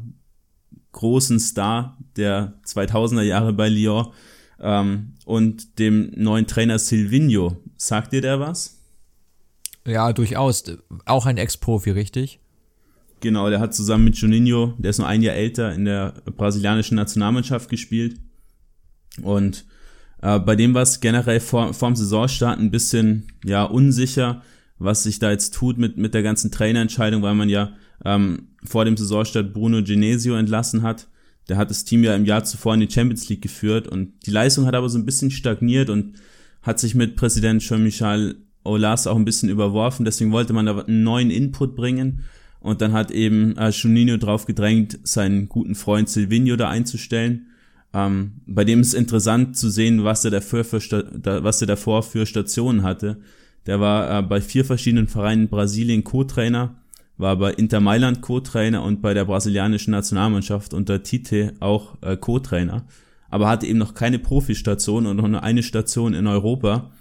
[0.91, 4.07] großen Star der 2000er Jahre bei Lyon
[4.59, 7.57] ähm, und dem neuen Trainer Silvino.
[7.77, 8.81] Sagt dir der was?
[9.85, 10.63] Ja, durchaus.
[11.05, 12.39] Auch ein Ex-Profi, richtig?
[13.21, 16.95] Genau, der hat zusammen mit Juninho, der ist nur ein Jahr älter, in der brasilianischen
[16.95, 18.19] Nationalmannschaft gespielt.
[19.21, 19.65] Und
[20.21, 24.41] äh, bei dem war es generell vor, vor dem Saisonstart ein bisschen ja unsicher,
[24.77, 27.73] was sich da jetzt tut mit, mit der ganzen Trainerentscheidung, weil man ja
[28.05, 31.07] ähm, vor dem Saisonstart Bruno Genesio entlassen hat.
[31.47, 34.31] Der hat das Team ja im Jahr zuvor in die Champions League geführt und die
[34.31, 36.15] Leistung hat aber so ein bisschen stagniert und
[36.61, 40.05] hat sich mit Präsident Jean-Michel Aulas auch ein bisschen überworfen.
[40.05, 42.25] Deswegen wollte man da einen neuen Input bringen.
[42.59, 47.47] Und dann hat eben äh, Juninho drauf gedrängt, seinen guten Freund Silvino da einzustellen.
[47.93, 52.25] Ähm, bei dem ist interessant zu sehen, was er, dafür für, was er davor für
[52.25, 53.17] Stationen hatte.
[53.65, 56.75] Der war äh, bei vier verschiedenen Vereinen in Brasilien Co-Trainer
[57.19, 62.85] war bei Inter Mailand Co-Trainer und bei der brasilianischen Nationalmannschaft unter Tite auch äh, Co-Trainer,
[63.29, 66.91] aber hatte eben noch keine Profistation und noch nur eine Station in Europa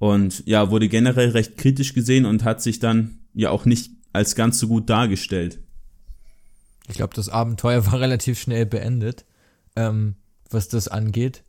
[0.00, 4.34] und ja, wurde generell recht kritisch gesehen und hat sich dann ja auch nicht als
[4.34, 5.60] ganz so gut dargestellt.
[6.88, 9.24] Ich glaube, das Abenteuer war relativ schnell beendet,
[9.76, 10.16] ähm,
[10.50, 11.44] was das angeht.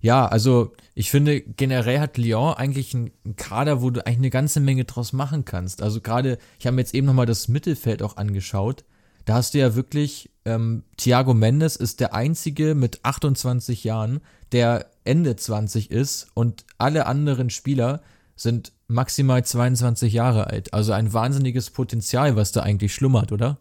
[0.00, 4.60] Ja, also ich finde, generell hat Lyon eigentlich einen Kader, wo du eigentlich eine ganze
[4.60, 5.82] Menge draus machen kannst.
[5.82, 8.84] Also gerade, ich habe mir jetzt eben nochmal das Mittelfeld auch angeschaut.
[9.24, 14.20] Da hast du ja wirklich, ähm, Thiago Mendes ist der einzige mit 28 Jahren,
[14.52, 18.00] der Ende 20 ist und alle anderen Spieler
[18.36, 20.72] sind maximal 22 Jahre alt.
[20.72, 23.58] Also ein wahnsinniges Potenzial, was da eigentlich schlummert, oder?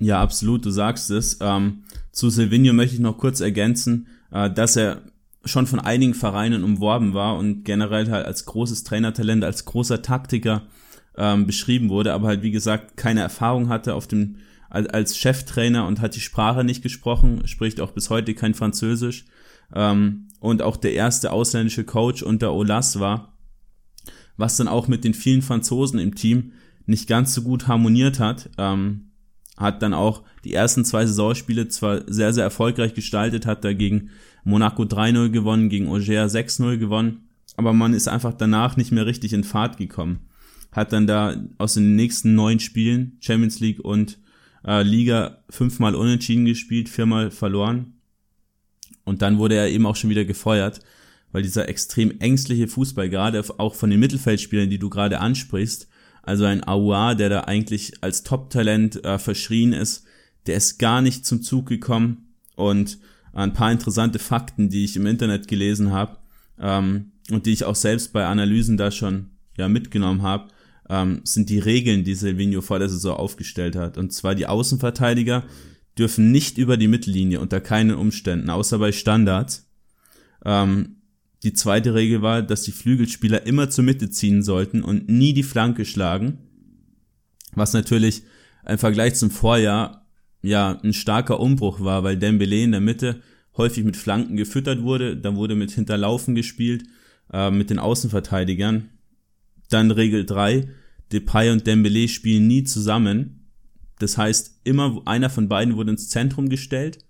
[0.00, 1.38] Ja, absolut, du sagst es.
[1.40, 5.02] Ähm, zu Silvino möchte ich noch kurz ergänzen, äh, dass er
[5.44, 10.62] schon von einigen Vereinen umworben war und generell halt als großes Trainertalent, als großer Taktiker
[11.16, 14.36] ähm, beschrieben wurde, aber halt wie gesagt keine Erfahrung hatte auf dem
[14.68, 19.24] als Cheftrainer und hat die Sprache nicht gesprochen, spricht auch bis heute kein Französisch
[19.74, 23.36] ähm, und auch der erste ausländische Coach unter Olas war,
[24.36, 26.52] was dann auch mit den vielen Franzosen im Team
[26.86, 28.48] nicht ganz so gut harmoniert hat.
[28.58, 29.09] Ähm,
[29.60, 34.10] hat dann auch die ersten zwei Saisonspiele zwar sehr, sehr erfolgreich gestaltet, hat dagegen
[34.42, 39.34] Monaco 3-0 gewonnen, gegen Auger 6-0 gewonnen, aber man ist einfach danach nicht mehr richtig
[39.34, 40.20] in Fahrt gekommen.
[40.72, 44.18] Hat dann da aus den nächsten neun Spielen, Champions League und
[44.64, 47.94] äh, Liga, fünfmal unentschieden gespielt, viermal verloren.
[49.04, 50.80] Und dann wurde er eben auch schon wieder gefeuert,
[51.32, 55.89] weil dieser extrem ängstliche Fußball, gerade auch von den Mittelfeldspielern, die du gerade ansprichst,
[56.22, 60.04] also ein Aouar, der da eigentlich als Top-Talent äh, verschrien ist,
[60.46, 62.98] der ist gar nicht zum Zug gekommen und
[63.32, 66.16] ein paar interessante Fakten, die ich im Internet gelesen habe
[66.58, 70.48] ähm, und die ich auch selbst bei Analysen da schon ja mitgenommen habe,
[70.88, 73.96] ähm, sind die Regeln, die Silvino vor der Saison aufgestellt hat.
[73.96, 75.44] Und zwar die Außenverteidiger
[75.96, 79.68] dürfen nicht über die Mittellinie unter keinen Umständen, außer bei Standards.
[80.44, 80.99] Ähm,
[81.42, 85.42] die zweite Regel war, dass die Flügelspieler immer zur Mitte ziehen sollten und nie die
[85.42, 86.38] Flanke schlagen.
[87.54, 88.22] Was natürlich
[88.66, 90.06] im Vergleich zum Vorjahr
[90.42, 93.22] ja ein starker Umbruch war, weil Dembele in der Mitte
[93.56, 96.84] häufig mit Flanken gefüttert wurde, dann wurde mit Hinterlaufen gespielt,
[97.32, 98.90] äh, mit den Außenverteidigern.
[99.70, 100.68] Dann Regel 3,
[101.12, 103.48] Depay und Dembele spielen nie zusammen.
[103.98, 107.04] Das heißt, immer einer von beiden wurde ins Zentrum gestellt,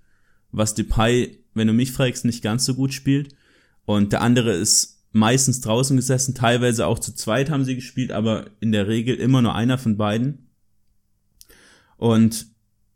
[0.50, 3.34] was Depay, wenn du mich fragst, nicht ganz so gut spielt.
[3.90, 8.46] Und der andere ist meistens draußen gesessen, teilweise auch zu zweit haben sie gespielt, aber
[8.60, 10.46] in der Regel immer nur einer von beiden.
[11.96, 12.46] Und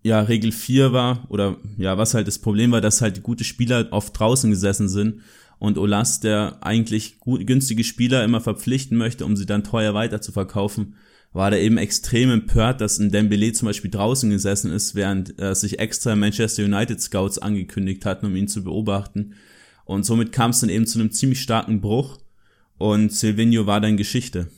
[0.04, 3.42] ja, Regel 4 war, oder ja, was halt das Problem war, dass halt die gute
[3.42, 5.22] Spieler oft draußen gesessen sind
[5.58, 10.20] und Olas, der eigentlich gut, günstige Spieler immer verpflichten möchte, um sie dann teuer weiter
[10.20, 10.94] zu verkaufen,
[11.32, 15.56] war da eben extrem empört, dass ein Dembele zum Beispiel draußen gesessen ist, während äh,
[15.56, 19.34] sich extra Manchester United Scouts angekündigt hatten, um ihn zu beobachten.
[19.84, 22.18] Und somit kam es dann eben zu einem ziemlich starken Bruch
[22.78, 24.48] und Silvino war dann Geschichte.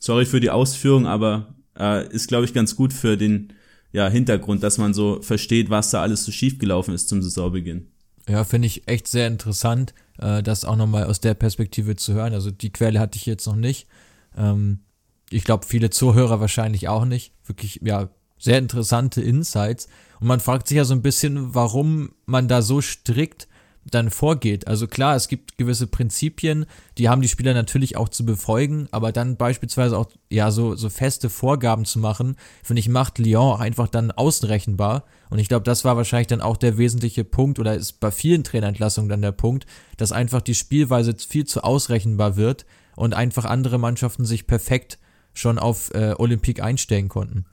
[0.00, 3.52] Sorry für die Ausführung, aber äh, ist, glaube ich, ganz gut für den
[3.92, 7.88] ja, Hintergrund, dass man so versteht, was da alles so schiefgelaufen ist zum Saisonbeginn.
[8.28, 12.34] Ja, finde ich echt sehr interessant, äh, das auch nochmal aus der Perspektive zu hören.
[12.34, 13.86] Also die Quelle hatte ich jetzt noch nicht.
[14.36, 14.80] Ähm,
[15.30, 17.32] ich glaube, viele Zuhörer wahrscheinlich auch nicht.
[17.46, 19.88] Wirklich, ja, sehr interessante Insights.
[20.20, 23.48] Und man fragt sich ja so ein bisschen, warum man da so strikt
[23.90, 24.66] dann vorgeht.
[24.66, 26.66] Also klar, es gibt gewisse Prinzipien,
[26.98, 30.90] die haben die Spieler natürlich auch zu befolgen, aber dann beispielsweise auch ja so so
[30.90, 35.84] feste Vorgaben zu machen, finde ich macht Lyon einfach dann außenrechenbar und ich glaube, das
[35.84, 39.66] war wahrscheinlich dann auch der wesentliche Punkt oder ist bei vielen Trainerentlassungen dann der Punkt,
[39.96, 44.98] dass einfach die Spielweise viel zu ausrechenbar wird und einfach andere Mannschaften sich perfekt
[45.34, 47.44] schon auf äh, Olympique einstellen konnten.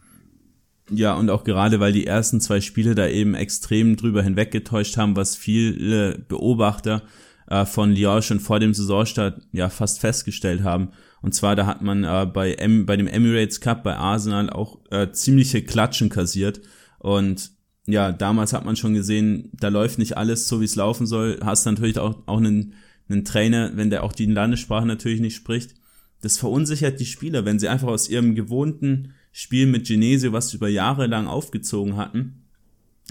[0.92, 5.16] Ja, und auch gerade, weil die ersten zwei Spiele da eben extrem drüber hinweggetäuscht haben,
[5.16, 7.02] was viele Beobachter
[7.48, 10.90] äh, von Lyon schon vor dem Saisonstart ja fast festgestellt haben.
[11.22, 14.80] Und zwar, da hat man äh, bei, M bei dem Emirates Cup bei Arsenal auch
[14.92, 16.62] äh, ziemliche Klatschen kassiert.
[17.00, 17.52] Und
[17.88, 21.40] ja, damals hat man schon gesehen, da läuft nicht alles so, wie es laufen soll.
[21.44, 22.74] Hast natürlich auch, auch einen,
[23.10, 25.76] einen Trainer, wenn der auch die Landessprache natürlich nicht spricht.
[26.22, 30.56] Das verunsichert die Spieler, wenn sie einfach aus ihrem gewohnten Spiel mit Genesio, was sie
[30.56, 32.46] über Jahre lang aufgezogen hatten,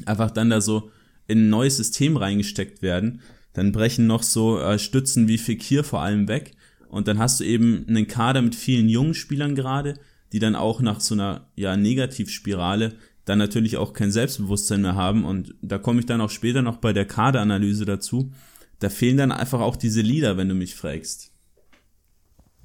[0.07, 0.91] einfach dann da so
[1.27, 3.21] in ein neues System reingesteckt werden.
[3.53, 6.53] Dann brechen noch so äh, Stützen wie Fekir vor allem weg.
[6.89, 9.99] Und dann hast du eben einen Kader mit vielen jungen Spielern gerade,
[10.33, 12.95] die dann auch nach so einer ja, Negativspirale
[13.27, 15.27] dann natürlich auch kein Selbstbewusstsein mehr haben.
[15.27, 18.33] Und da komme ich dann auch später noch bei der Kaderanalyse dazu.
[18.79, 21.33] Da fehlen dann einfach auch diese Lieder, wenn du mich fragst.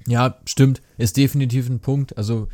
[0.06, 0.80] Ja, stimmt.
[0.96, 2.16] Ist definitiv ein Punkt.
[2.16, 2.48] Also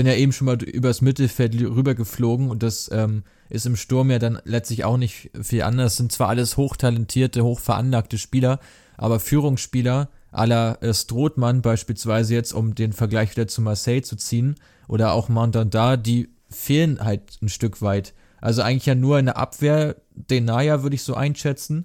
[0.00, 4.18] bin ja eben schon mal übers Mittelfeld rübergeflogen und das ähm, ist im Sturm ja
[4.18, 5.98] dann letztlich auch nicht viel anders.
[5.98, 8.60] sind zwar alles hochtalentierte, hochveranlagte Spieler,
[8.96, 14.54] aber Führungsspieler aller äh, Strothmann beispielsweise jetzt, um den Vergleich wieder zu Marseille zu ziehen,
[14.88, 18.14] oder auch Mandanda, die fehlen halt ein Stück weit.
[18.40, 21.84] Also eigentlich ja nur in der Abwehr, Denaya würde ich so einschätzen,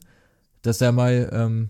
[0.62, 1.70] dass er mal, ähm,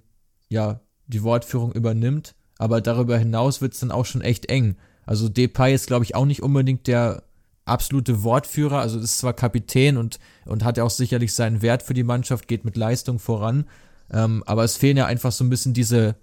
[0.49, 4.75] ja, die Wortführung übernimmt, aber darüber hinaus wird es dann auch schon echt eng.
[5.05, 7.23] Also Depay ist, glaube ich, auch nicht unbedingt der
[7.65, 8.79] absolute Wortführer.
[8.79, 12.47] Also ist zwar Kapitän und, und hat ja auch sicherlich seinen Wert für die Mannschaft,
[12.47, 13.65] geht mit Leistung voran.
[14.11, 16.15] Ähm, aber es fehlen ja einfach so ein bisschen diese,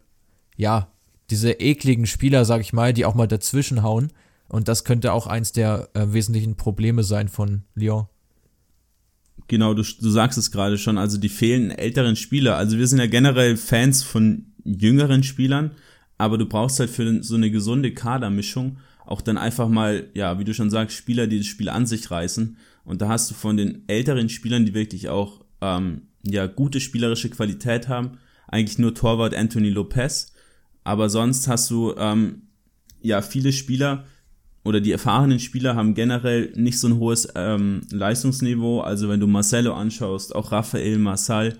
[0.57, 0.88] ja,
[1.31, 4.12] diese ekligen Spieler, sag ich mal, die auch mal dazwischen hauen.
[4.49, 8.07] Und das könnte auch eins der äh, wesentlichen Probleme sein von Lyon.
[9.49, 12.57] Genau, du, du sagst es gerade schon, also die fehlen älteren Spieler.
[12.57, 15.73] Also wir sind ja generell Fans von jüngeren Spielern,
[16.22, 20.44] aber du brauchst halt für so eine gesunde Kadermischung auch dann einfach mal, ja, wie
[20.44, 22.56] du schon sagst, Spieler, die das Spiel an sich reißen.
[22.85, 27.28] Und da hast du von den älteren Spielern, die wirklich auch ähm, ja gute spielerische
[27.28, 30.32] Qualität haben, eigentlich nur Torwart Anthony Lopez.
[30.85, 32.42] Aber sonst hast du ähm,
[33.00, 34.04] ja viele Spieler
[34.62, 38.80] oder die erfahrenen Spieler haben generell nicht so ein hohes ähm, Leistungsniveau.
[38.82, 41.58] Also wenn du Marcelo anschaust, auch Raphael Marsal,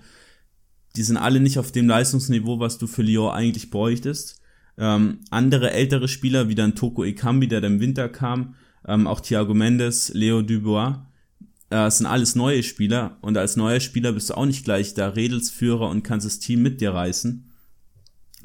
[0.95, 4.39] die sind alle nicht auf dem Leistungsniveau, was du für Lyon eigentlich bräuchtest.
[4.77, 8.55] Ähm, andere ältere Spieler, wie dann Toko Ekambi, der im Winter kam,
[8.87, 11.05] ähm, auch Thiago Mendes, Leo Dubois,
[11.69, 15.15] äh, sind alles neue Spieler und als neuer Spieler bist du auch nicht gleich der
[15.15, 17.49] Redelsführer und kannst das Team mit dir reißen.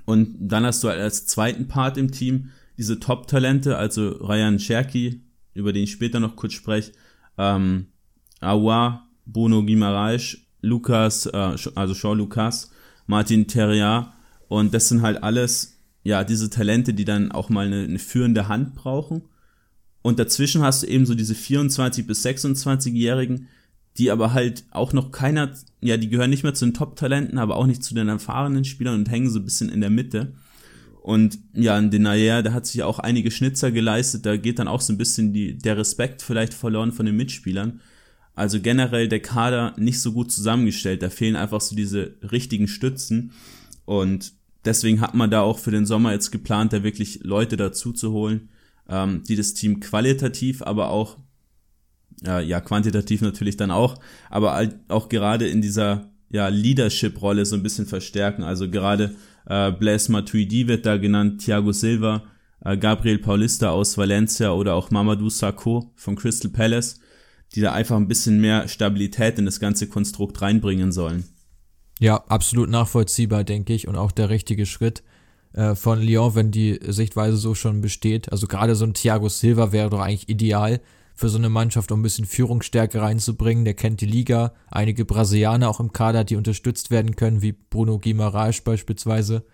[0.05, 5.73] Und dann hast du als zweiten Part im Team diese Top-Talente, also Ryan Cherky, über
[5.73, 6.93] den ich später noch kurz spreche,
[7.37, 7.89] ähm,
[8.41, 12.71] Awa, Bruno Guimaraes, Lukas, äh, also Jean Lucas,
[13.07, 14.13] Martin Terrier
[14.49, 15.78] und das sind halt alles
[16.09, 19.25] ja, diese Talente, die dann auch mal eine, eine führende Hand brauchen.
[20.01, 23.49] Und dazwischen hast du eben so diese 24- bis 26-Jährigen,
[23.99, 25.53] die aber halt auch noch keiner,
[25.83, 28.95] ja, die gehören nicht mehr zu den Top-Talenten, aber auch nicht zu den erfahrenen Spielern
[28.95, 30.33] und hängen so ein bisschen in der Mitte.
[31.03, 34.81] Und ja, in Denayer, da hat sich auch einige Schnitzer geleistet, da geht dann auch
[34.81, 37.83] so ein bisschen die, der Respekt vielleicht verloren von den Mitspielern.
[38.35, 43.33] Also generell der Kader nicht so gut zusammengestellt, da fehlen einfach so diese richtigen Stützen.
[43.85, 47.93] Und deswegen hat man da auch für den Sommer jetzt geplant, da wirklich Leute dazu
[47.93, 48.49] zu holen,
[48.89, 51.17] ähm, die das Team qualitativ, aber auch
[52.27, 53.99] äh, ja quantitativ natürlich dann auch,
[54.31, 58.43] aber auch gerade in dieser ja Leadership-Rolle so ein bisschen verstärken.
[58.43, 59.15] Also gerade
[59.47, 62.25] äh, Blaise Matuidi wird da genannt, Thiago Silva,
[62.65, 67.01] äh, Gabriel Paulista aus Valencia oder auch Mamadou Sakho von Crystal Palace,
[67.55, 71.25] die da einfach ein bisschen mehr Stabilität in das ganze Konstrukt reinbringen sollen.
[72.01, 75.03] Ja, absolut nachvollziehbar, denke ich, und auch der richtige Schritt
[75.53, 78.31] äh, von Lyon, wenn die Sichtweise so schon besteht.
[78.31, 80.81] Also gerade so ein Thiago Silva wäre doch eigentlich ideal
[81.15, 83.65] für so eine Mannschaft, um ein bisschen Führungsstärke reinzubringen.
[83.65, 87.99] Der kennt die Liga, einige Brasilianer auch im Kader, die unterstützt werden können, wie Bruno
[87.99, 89.45] Guimaraes beispielsweise.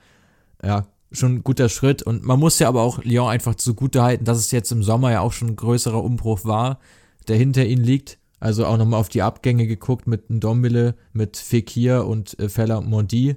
[0.63, 2.03] Ja, schon ein guter Schritt.
[2.03, 5.13] Und man muss ja aber auch Lyon einfach zugute halten, dass es jetzt im Sommer
[5.13, 6.81] ja auch schon ein größerer Umbruch war,
[7.29, 8.19] der hinter ihnen liegt.
[8.45, 13.37] Also auch nochmal auf die Abgänge geguckt mit Ndombele, mit Fekir und äh, Fella Mondi,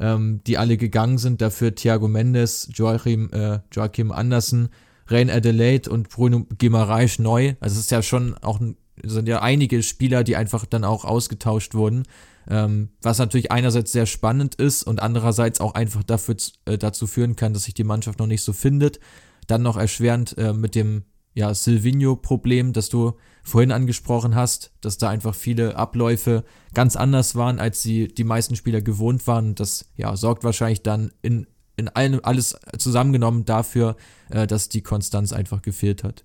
[0.00, 1.40] ähm, die alle gegangen sind.
[1.40, 4.70] Dafür Thiago Mendes, Joachim, äh, Joachim Andersen,
[5.06, 7.54] Rein Adelaide und Bruno Guimaraes neu.
[7.60, 8.58] Also es ist ja schon auch
[9.04, 12.02] sind ja einige Spieler, die einfach dann auch ausgetauscht wurden.
[12.50, 16.34] Ähm, was natürlich einerseits sehr spannend ist und andererseits auch einfach dafür,
[16.64, 18.98] äh, dazu führen kann, dass sich die Mannschaft noch nicht so findet.
[19.46, 21.04] Dann noch erschwerend äh, mit dem
[21.34, 23.12] ja, Silvino-Problem, das du
[23.48, 26.44] vorhin angesprochen hast, dass da einfach viele Abläufe
[26.74, 29.54] ganz anders waren, als sie die meisten Spieler gewohnt waren.
[29.54, 31.46] Das ja, sorgt wahrscheinlich dann in,
[31.76, 33.96] in allem, alles zusammengenommen dafür,
[34.30, 36.24] äh, dass die Konstanz einfach gefehlt hat.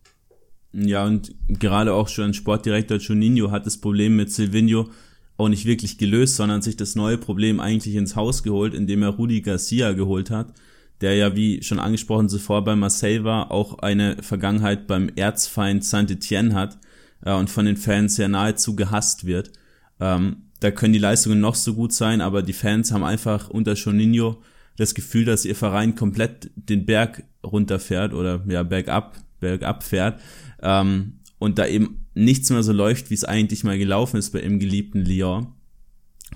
[0.73, 4.89] Ja, und gerade auch schon Sportdirektor Juninho hat das Problem mit Silvino
[5.37, 9.09] auch nicht wirklich gelöst, sondern sich das neue Problem eigentlich ins Haus geholt, indem er
[9.09, 10.53] Rudi Garcia geholt hat,
[11.01, 16.53] der ja, wie schon angesprochen zuvor bei Marseille war, auch eine Vergangenheit beim Erzfeind Saint-Etienne
[16.53, 16.77] hat
[17.25, 19.51] äh, und von den Fans ja nahezu gehasst wird.
[19.99, 23.75] Ähm, da können die Leistungen noch so gut sein, aber die Fans haben einfach unter
[23.75, 24.41] Schoninho
[24.77, 30.19] das Gefühl, dass ihr Verein komplett den Berg runterfährt oder ja, bergab, bergab fährt.
[30.61, 34.39] Ähm, und da eben nichts mehr so läuft, wie es eigentlich mal gelaufen ist bei
[34.39, 35.47] im geliebten Lyon.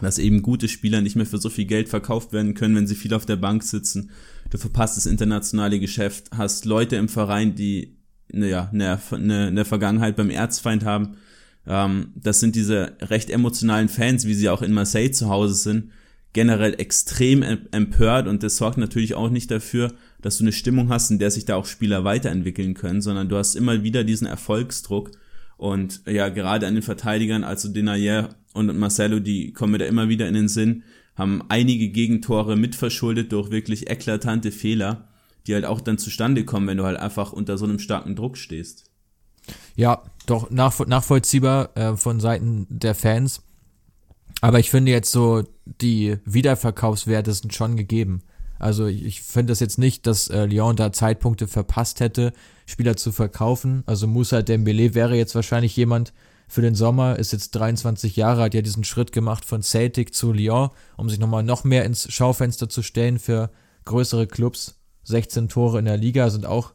[0.02, 2.96] Dass eben gute Spieler nicht mehr für so viel Geld verkauft werden können, wenn sie
[2.96, 4.12] viel auf der Bank sitzen.
[4.52, 7.97] Du verpasst das internationale Geschäft, hast Leute im Verein, die
[8.32, 11.18] naja, eine, eine, eine Vergangenheit beim Erzfeind haben.
[11.66, 15.92] Ähm, das sind diese recht emotionalen Fans, wie sie auch in Marseille zu Hause sind,
[16.34, 21.10] generell extrem empört und das sorgt natürlich auch nicht dafür, dass du eine Stimmung hast,
[21.10, 25.12] in der sich da auch Spieler weiterentwickeln können, sondern du hast immer wieder diesen Erfolgsdruck
[25.58, 30.10] und ja, gerade an den Verteidigern, also Denayer und Marcelo, die kommen mir da immer
[30.10, 30.84] wieder in den Sinn,
[31.16, 35.07] haben einige Gegentore mitverschuldet durch wirklich eklatante Fehler,
[35.48, 38.38] die halt auch dann zustande kommen, wenn du halt einfach unter so einem starken Druck
[38.38, 38.92] stehst.
[39.76, 43.42] Ja, doch nachvollziehbar äh, von Seiten der Fans.
[44.42, 48.24] Aber ich finde jetzt so, die Wiederverkaufswerte sind schon gegeben.
[48.60, 52.34] Also ich finde es jetzt nicht, dass äh, Lyon da Zeitpunkte verpasst hätte,
[52.66, 53.84] Spieler zu verkaufen.
[53.86, 56.14] Also Musa Dembele wäre jetzt wahrscheinlich jemand
[56.48, 60.32] für den Sommer, ist jetzt 23 Jahre, hat ja diesen Schritt gemacht von Celtic zu
[60.32, 63.52] Lyon, um sich nochmal noch mehr ins Schaufenster zu stellen für
[63.86, 64.77] größere Clubs.
[65.08, 66.74] 16 Tore in der Liga sind auch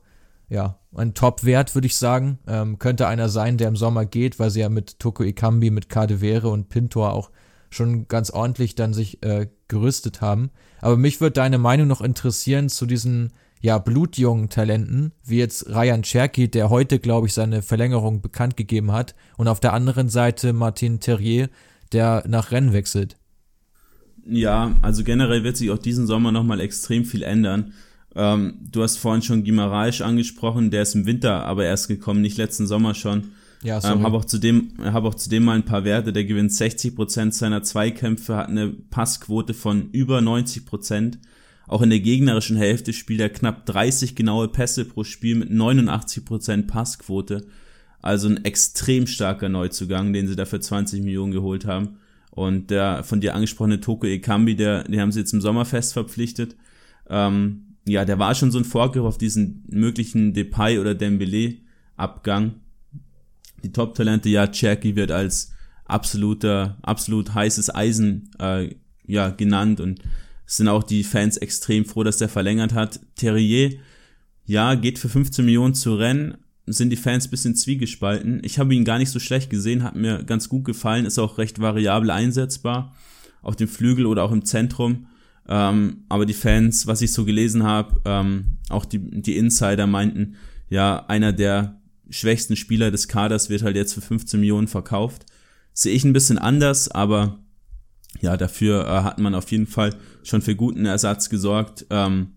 [0.49, 2.39] ja, ein Top-Wert, würde ich sagen.
[2.47, 5.89] Ähm, könnte einer sein, der im Sommer geht, weil sie ja mit Toko Ikambi, mit
[5.89, 7.31] Kadewere und Pintor auch
[7.71, 10.51] schon ganz ordentlich dann sich äh, gerüstet haben.
[10.81, 16.03] Aber mich würde deine Meinung noch interessieren zu diesen ja blutjungen Talenten, wie jetzt Ryan
[16.03, 20.53] Cherky, der heute, glaube ich, seine Verlängerung bekannt gegeben hat, und auf der anderen Seite
[20.53, 21.49] Martin Terrier,
[21.93, 23.17] der nach Rennen wechselt.
[24.27, 27.73] Ja, also generell wird sich auch diesen Sommer nochmal extrem viel ändern.
[28.15, 32.37] Ähm, du hast vorhin schon Gimaraes angesprochen, der ist im Winter aber erst gekommen, nicht
[32.37, 33.31] letzten Sommer schon.
[33.63, 33.95] Ja, sorry.
[33.95, 36.13] ähm, habe auch zudem habe auch zudem mal ein paar Werte.
[36.13, 41.19] Der gewinnt 60 Prozent seiner Zweikämpfe, hat eine Passquote von über 90 Prozent.
[41.69, 46.25] Auch in der gegnerischen Hälfte spielt er knapp 30 genaue Pässe pro Spiel mit 89
[46.25, 47.47] Prozent Passquote.
[48.03, 51.99] Also ein extrem starker Neuzugang, den sie da für 20 Millionen geholt haben.
[52.33, 56.57] Und der von dir angesprochene Toko Ekambi, der, den haben sie jetzt im Sommerfest verpflichtet.
[57.09, 61.57] Ähm, ja, der war schon so ein Vorgriff auf diesen möglichen Depay oder Dembele
[61.97, 62.55] Abgang
[63.63, 65.53] die Top-Talente, ja, Cherky wird als
[65.85, 68.75] absoluter, absolut heißes Eisen äh,
[69.07, 70.01] ja, genannt und
[70.47, 73.01] sind auch die Fans extrem froh, dass der verlängert hat.
[73.17, 73.73] Terrier,
[74.45, 76.35] ja, geht für 15 Millionen zu Rennen,
[76.67, 78.41] sind die Fans bisschen zwiegespalten.
[78.45, 81.39] Ich habe ihn gar nicht so schlecht gesehen, hat mir ganz gut gefallen, ist auch
[81.39, 82.95] recht variabel einsetzbar,
[83.41, 85.07] auf dem Flügel oder auch im Zentrum.
[85.49, 90.37] Ähm, aber die Fans, was ich so gelesen habe, ähm, auch die, die Insider meinten,
[90.69, 91.81] ja, einer der
[92.11, 95.27] schwächsten Spieler des Kaders wird halt jetzt für 15 Millionen verkauft.
[95.73, 97.39] Sehe ich ein bisschen anders, aber
[98.21, 102.33] ja, dafür äh, hat man auf jeden Fall schon für guten Ersatz gesorgt ähm,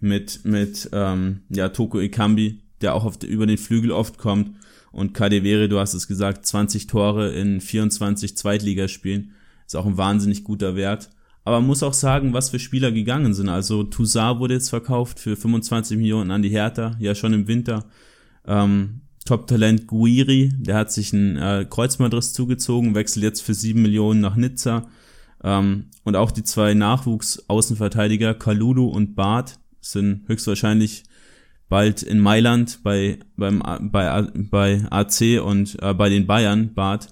[0.00, 4.56] mit, mit ähm, ja, Toko Ikambi, der auch auf, über den Flügel oft kommt.
[4.92, 9.34] Und Kadewere, du hast es gesagt, 20 Tore in 24 Zweitligaspielen.
[9.66, 11.10] Ist auch ein wahnsinnig guter Wert.
[11.50, 13.48] Aber man muss auch sagen, was für Spieler gegangen sind.
[13.48, 17.86] Also Toussaint wurde jetzt verkauft für 25 Millionen an die Hertha, ja schon im Winter.
[18.46, 24.20] Ähm, Top-Talent Guiri, der hat sich einen äh, Kreuzbandriss zugezogen, wechselt jetzt für 7 Millionen
[24.20, 24.86] nach Nizza.
[25.42, 31.02] Ähm, und auch die zwei Nachwuchs-Außenverteidiger, Kalulu und Barth, sind höchstwahrscheinlich
[31.68, 37.08] bald in Mailand bei, beim, bei, bei AC und äh, bei den Bayern, Barth.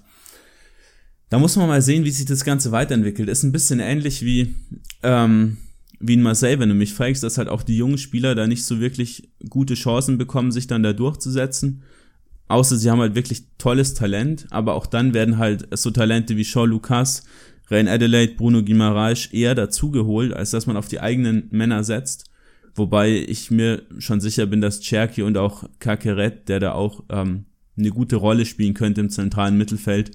[1.29, 3.29] Da muss man mal sehen, wie sich das Ganze weiterentwickelt.
[3.29, 4.55] Ist ein bisschen ähnlich wie,
[5.03, 5.57] ähm,
[5.99, 8.63] wie in Marseille, wenn du mich fragst, dass halt auch die jungen Spieler da nicht
[8.63, 11.83] so wirklich gute Chancen bekommen, sich dann da durchzusetzen.
[12.47, 16.45] Außer sie haben halt wirklich tolles Talent, aber auch dann werden halt so Talente wie
[16.45, 17.23] Shaw Lucas,
[17.67, 22.25] Rein Adelaide, Bruno Guimaraes eher dazugeholt, als dass man auf die eigenen Männer setzt.
[22.73, 27.45] Wobei ich mir schon sicher bin, dass Cherky und auch Kakeret, der da auch ähm,
[27.77, 30.11] eine gute Rolle spielen könnte im zentralen Mittelfeld,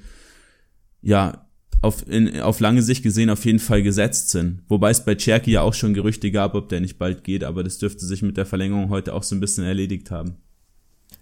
[1.04, 1.46] ja,
[1.82, 4.62] auf, in, auf lange Sicht gesehen auf jeden Fall gesetzt sind.
[4.68, 7.62] Wobei es bei Cherky ja auch schon Gerüchte gab, ob der nicht bald geht, aber
[7.62, 10.36] das dürfte sich mit der Verlängerung heute auch so ein bisschen erledigt haben.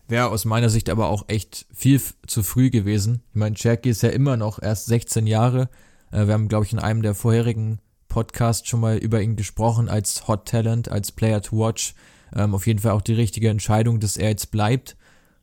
[0.09, 3.23] Wäre aus meiner Sicht aber auch echt viel zu früh gewesen.
[3.31, 5.69] Ich meine, Cherky ist ja immer noch erst 16 Jahre,
[6.13, 9.89] äh, wir haben, glaube ich, in einem der vorherigen Podcasts schon mal über ihn gesprochen
[9.89, 11.95] als Hot Talent, als Player to Watch.
[12.35, 14.97] Ähm, auf jeden Fall auch die richtige Entscheidung, dass er jetzt bleibt.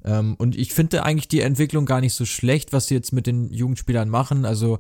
[0.04, 3.28] Ähm, und ich finde eigentlich die Entwicklung gar nicht so schlecht, was sie jetzt mit
[3.28, 4.46] den Jugendspielern machen.
[4.46, 4.80] Also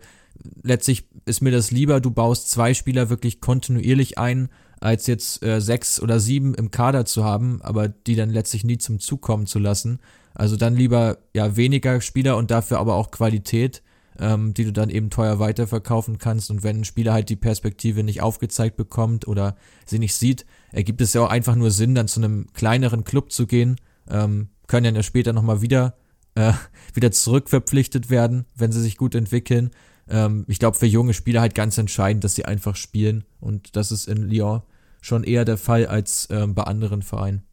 [0.64, 4.50] letztlich ist mir das lieber, du baust zwei Spieler wirklich kontinuierlich ein,
[4.80, 8.78] als jetzt äh, sechs oder sieben im Kader zu haben, aber die dann letztlich nie
[8.78, 10.00] zum Zug kommen zu lassen.
[10.34, 13.82] Also dann lieber ja weniger Spieler und dafür aber auch Qualität
[14.20, 16.52] ähm, die du dann eben teuer weiterverkaufen kannst.
[16.52, 19.56] Und wenn ein Spieler halt die Perspektive nicht aufgezeigt bekommt oder
[19.86, 23.32] sie nicht sieht, ergibt es ja auch einfach nur Sinn, dann zu einem kleineren Club
[23.32, 23.78] zu gehen.
[24.10, 25.96] Ähm, können ja später nochmal wieder,
[26.36, 26.54] äh,
[26.94, 29.72] wieder zurückverpflichtet werden, wenn sie sich gut entwickeln.
[30.08, 33.24] Ähm, ich glaube, für junge Spieler halt ganz entscheidend, dass sie einfach spielen.
[33.40, 34.62] Und das ist in Lyon
[35.02, 37.44] schon eher der Fall als ähm, bei anderen Vereinen.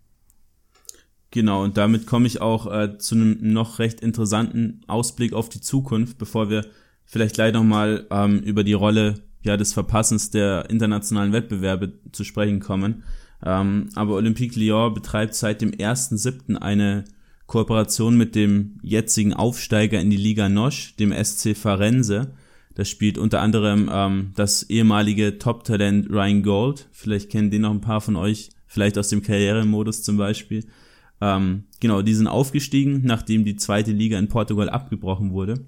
[1.30, 5.60] Genau, und damit komme ich auch äh, zu einem noch recht interessanten Ausblick auf die
[5.60, 6.64] Zukunft, bevor wir
[7.04, 12.60] vielleicht gleich nochmal ähm, über die Rolle ja, des Verpassens der internationalen Wettbewerbe zu sprechen
[12.60, 13.04] kommen.
[13.44, 16.56] Ähm, aber Olympique Lyon betreibt seit dem 1.7.
[16.56, 17.04] eine
[17.46, 22.32] Kooperation mit dem jetzigen Aufsteiger in die Liga Nosch, dem SC Farense.
[22.74, 26.88] Das spielt unter anderem ähm, das ehemalige Top-Talent Ryan Gold.
[26.92, 30.64] Vielleicht kennen den noch ein paar von euch, vielleicht aus dem Karrieremodus zum Beispiel.
[31.20, 35.64] Ähm, genau, die sind aufgestiegen, nachdem die zweite Liga in Portugal abgebrochen wurde.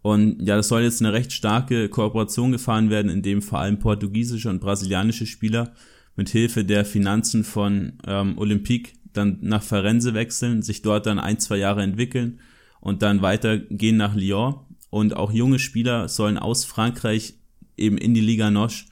[0.00, 3.78] Und ja, das soll jetzt eine recht starke Kooperation gefahren werden, in dem vor allem
[3.80, 5.72] portugiesische und brasilianische Spieler
[6.16, 11.38] mit Hilfe der Finanzen von ähm, Olympique dann nach Farense wechseln, sich dort dann ein,
[11.38, 12.40] zwei Jahre entwickeln
[12.80, 14.56] und dann weitergehen nach Lyon.
[14.90, 17.34] Und auch junge Spieler sollen aus Frankreich
[17.76, 18.86] eben in die Liga Noche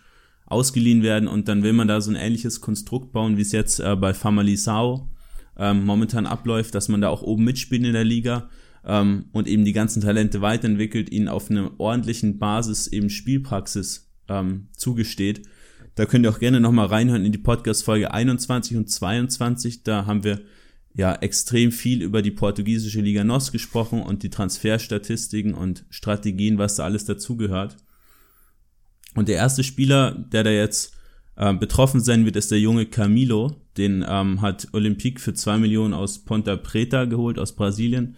[0.47, 3.81] ausgeliehen werden und dann will man da so ein ähnliches Konstrukt bauen, wie es jetzt
[3.81, 5.09] äh, bei Famalisao
[5.57, 8.51] ähm, momentan abläuft, dass man da auch oben mitspielt in der Liga
[8.85, 14.68] ähm, und eben die ganzen Talente weiterentwickelt, ihnen auf einer ordentlichen Basis eben Spielpraxis ähm,
[14.77, 15.47] zugesteht.
[15.95, 19.84] Da könnt ihr auch gerne nochmal reinhören in die Podcast-Folge 21 und 22.
[19.84, 20.40] Da haben wir
[20.95, 26.76] ja extrem viel über die portugiesische Liga NOS gesprochen und die Transferstatistiken und Strategien, was
[26.76, 27.76] da alles dazugehört.
[29.14, 30.95] Und der erste Spieler, der da jetzt
[31.36, 33.57] äh, betroffen sein wird, ist der junge Camilo.
[33.76, 38.16] Den ähm, hat Olympique für zwei Millionen aus Ponta Preta geholt, aus Brasilien.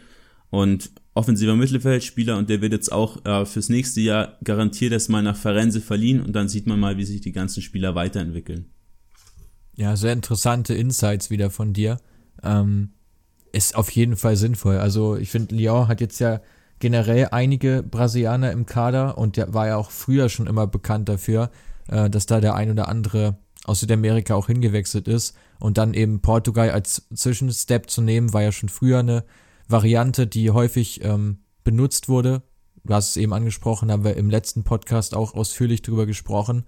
[0.50, 5.36] Und offensiver Mittelfeldspieler und der wird jetzt auch äh, fürs nächste Jahr garantiert erstmal nach
[5.36, 8.66] Farense verliehen und dann sieht man mal, wie sich die ganzen Spieler weiterentwickeln.
[9.74, 11.98] Ja, sehr interessante Insights wieder von dir.
[12.42, 12.90] Ähm,
[13.52, 14.76] ist auf jeden Fall sinnvoll.
[14.76, 16.40] Also ich finde, Lyon hat jetzt ja
[16.80, 21.50] generell einige Brasilianer im Kader und der war ja auch früher schon immer bekannt dafür,
[21.88, 25.34] äh, dass da der ein oder andere aus Südamerika auch hingewechselt ist.
[25.58, 29.24] Und dann eben Portugal als Zwischenstep zu nehmen, war ja schon früher eine
[29.68, 32.42] Variante, die häufig ähm, benutzt wurde.
[32.84, 36.64] Du hast es eben angesprochen, haben wir im letzten Podcast auch ausführlich drüber gesprochen.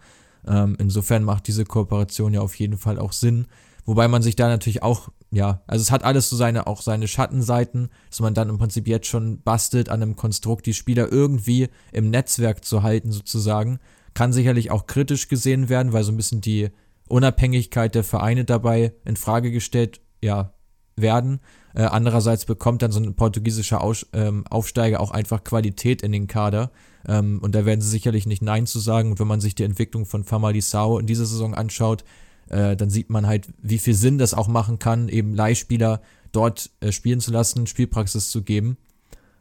[0.47, 3.47] Ähm, insofern macht diese Kooperation ja auf jeden Fall auch Sinn.
[3.85, 7.09] Wobei man sich da natürlich auch, ja, also es hat alles so seine, auch seine
[7.09, 11.69] Schattenseiten, dass man dann im Prinzip jetzt schon bastelt an einem Konstrukt, die Spieler irgendwie
[11.93, 13.79] im Netzwerk zu halten, sozusagen
[14.15, 16.71] kann sicherlich auch kritisch gesehen werden, weil so ein bisschen die
[17.09, 20.53] Unabhängigkeit der Vereine dabei in Frage gestellt ja,
[21.01, 21.41] werden.
[21.75, 26.27] Äh, andererseits bekommt dann so ein portugiesischer Aus, ähm, Aufsteiger auch einfach Qualität in den
[26.27, 26.71] Kader.
[27.07, 29.11] Ähm, und da werden sie sicherlich nicht Nein zu sagen.
[29.11, 32.05] Und wenn man sich die Entwicklung von Famalisao in dieser Saison anschaut,
[32.49, 36.01] äh, dann sieht man halt, wie viel Sinn das auch machen kann, eben Leihspieler
[36.33, 38.77] dort äh, spielen zu lassen, Spielpraxis zu geben.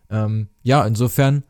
[0.10, 1.44] Ähm, ja, insofern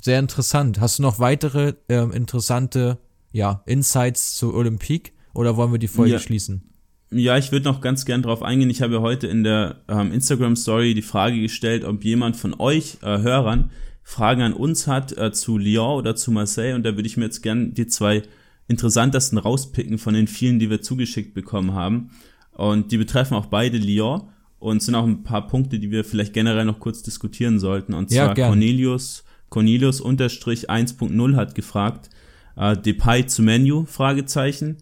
[0.00, 0.80] sehr interessant.
[0.80, 2.98] Hast du noch weitere ähm, interessante
[3.32, 6.18] ja, Insights zu Olympique oder wollen wir die Folge ja.
[6.18, 6.62] schließen?
[7.10, 8.70] Ja, ich würde noch ganz gern drauf eingehen.
[8.70, 12.54] Ich habe ja heute in der ähm, Instagram Story die Frage gestellt, ob jemand von
[12.58, 13.70] euch äh, Hörern
[14.02, 17.24] Fragen an uns hat äh, zu Lyon oder zu Marseille und da würde ich mir
[17.24, 18.22] jetzt gern die zwei
[18.66, 22.10] interessantesten rauspicken von den vielen, die wir zugeschickt bekommen haben.
[22.52, 24.22] Und die betreffen auch beide Lyon
[24.58, 27.94] und sind auch ein paar Punkte, die wir vielleicht generell noch kurz diskutieren sollten.
[27.94, 32.10] Und zwar ja, Cornelius, Cornelius unterstrich 1.0 hat gefragt,
[32.56, 34.78] äh, Depay zu Menu, Fragezeichen.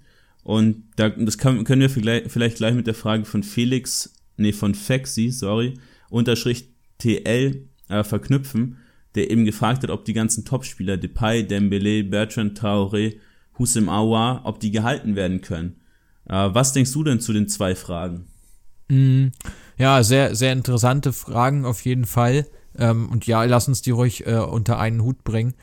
[0.46, 4.76] Und da, das kann, können wir vielleicht, gleich mit der Frage von Felix, nee, von
[4.76, 5.74] Fexi, sorry,
[6.08, 6.68] unterstrich
[6.98, 8.76] TL äh, verknüpfen,
[9.16, 13.16] der eben gefragt hat, ob die ganzen Topspieler Depay, Dembele, Bertrand Traoré,
[13.58, 15.80] Hussein Aouar, ob die gehalten werden können.
[16.28, 18.28] Äh, was denkst du denn zu den zwei Fragen?
[18.88, 19.30] Mm,
[19.78, 22.46] ja, sehr, sehr interessante Fragen auf jeden Fall.
[22.78, 25.54] Ähm, und ja, lass uns die ruhig äh, unter einen Hut bringen.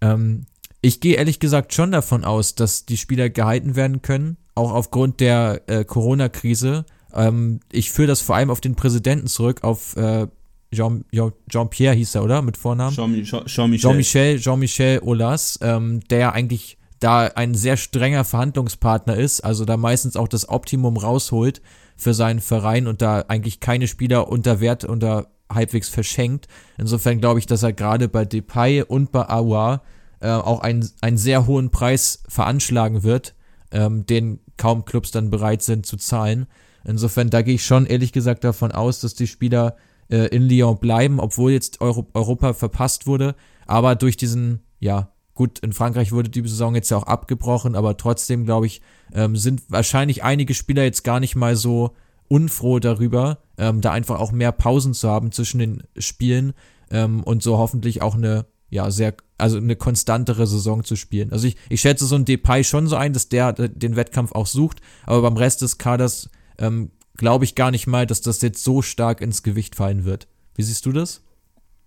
[0.00, 0.46] Ähm,
[0.82, 5.20] ich gehe ehrlich gesagt schon davon aus, dass die Spieler gehalten werden können, auch aufgrund
[5.20, 6.84] der äh, Corona-Krise.
[7.14, 10.26] Ähm, ich führe das vor allem auf den Präsidenten zurück, auf äh,
[10.72, 11.04] Jean,
[11.48, 12.42] Jean-Pierre hieß er, oder?
[12.42, 12.94] Mit Vornamen?
[12.94, 13.44] Jean-Michel.
[13.46, 20.16] Jean-Michel, Jean-Michel Olas, ähm, der eigentlich da ein sehr strenger Verhandlungspartner ist, also da meistens
[20.16, 21.62] auch das Optimum rausholt
[21.96, 26.46] für seinen Verein und da eigentlich keine Spieler unter Wert, unter halbwegs verschenkt.
[26.78, 29.82] Insofern glaube ich, dass er gerade bei Depay und bei Aouar
[30.20, 33.34] äh, auch einen, einen sehr hohen Preis veranschlagen wird,
[33.70, 36.46] ähm, den kaum Clubs dann bereit sind zu zahlen.
[36.84, 39.76] Insofern, da gehe ich schon ehrlich gesagt davon aus, dass die Spieler
[40.08, 43.34] äh, in Lyon bleiben, obwohl jetzt Euro Europa verpasst wurde.
[43.66, 47.96] Aber durch diesen, ja, gut, in Frankreich wurde die Saison jetzt ja auch abgebrochen, aber
[47.96, 51.94] trotzdem, glaube ich, ähm, sind wahrscheinlich einige Spieler jetzt gar nicht mal so
[52.28, 56.52] unfroh darüber, ähm, da einfach auch mehr Pausen zu haben zwischen den Spielen
[56.90, 61.32] ähm, und so hoffentlich auch eine, ja, sehr, also eine konstantere Saison zu spielen.
[61.32, 64.46] Also ich, ich schätze so ein Depay schon so ein, dass der den Wettkampf auch
[64.46, 68.62] sucht, aber beim Rest des Kaders ähm, glaube ich gar nicht mal, dass das jetzt
[68.62, 70.28] so stark ins Gewicht fallen wird.
[70.54, 71.22] Wie siehst du das?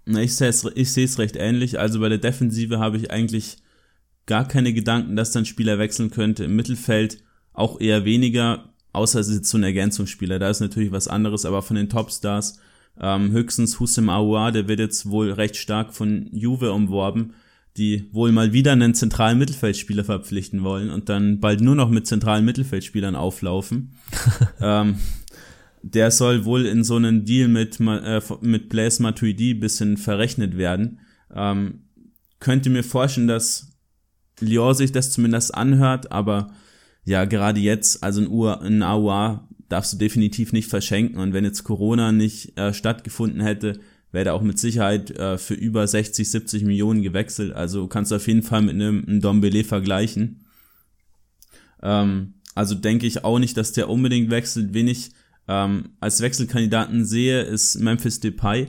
[0.05, 1.79] Ich sehe es ich seh's recht ähnlich.
[1.79, 3.57] Also bei der Defensive habe ich eigentlich
[4.25, 6.43] gar keine Gedanken, dass dann Spieler wechseln könnte.
[6.43, 7.23] Im Mittelfeld
[7.53, 10.39] auch eher weniger, außer es ist so ein Ergänzungsspieler.
[10.39, 12.59] Da ist natürlich was anderes, aber von den Topstars
[12.99, 17.33] ähm, höchstens Hussein Aouar, der wird jetzt wohl recht stark von Juve umworben,
[17.77, 22.05] die wohl mal wieder einen zentralen Mittelfeldspieler verpflichten wollen und dann bald nur noch mit
[22.05, 23.95] zentralen Mittelfeldspielern auflaufen.
[24.61, 24.97] ähm,
[25.81, 30.99] der soll wohl in so einen Deal mit, äh, mit Blaise Matuidi bisschen verrechnet werden.
[31.33, 31.81] Ähm,
[32.39, 33.73] könnte mir vorstellen, dass
[34.39, 36.51] Lyon sich das zumindest anhört, aber
[37.05, 41.45] ja, gerade jetzt, also ein, Ur, ein AUA darfst du definitiv nicht verschenken und wenn
[41.45, 43.79] jetzt Corona nicht äh, stattgefunden hätte,
[44.11, 47.53] wäre er auch mit Sicherheit äh, für über 60, 70 Millionen gewechselt.
[47.53, 50.45] Also kannst du auf jeden Fall mit einem, einem Dombele vergleichen.
[51.81, 54.73] Ähm, also denke ich auch nicht, dass der unbedingt wechselt.
[54.73, 55.11] Wen ich
[55.47, 58.67] ähm, als Wechselkandidaten sehe, ist Memphis Depay.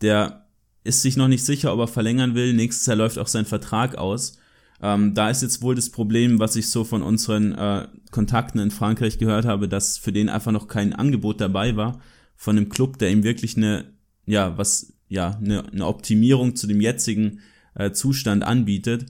[0.00, 0.46] Der
[0.84, 2.52] ist sich noch nicht sicher, ob er verlängern will.
[2.54, 4.38] Nächstes Jahr läuft auch sein Vertrag aus.
[4.84, 8.70] Ähm, da ist jetzt wohl das Problem, was ich so von unseren äh, Kontakten in
[8.70, 12.02] Frankreich gehört habe, dass für den einfach noch kein Angebot dabei war
[12.36, 13.94] von einem Club, der ihm wirklich eine,
[14.26, 17.40] ja, was, ja, eine, eine Optimierung zu dem jetzigen
[17.74, 19.06] äh, Zustand anbietet.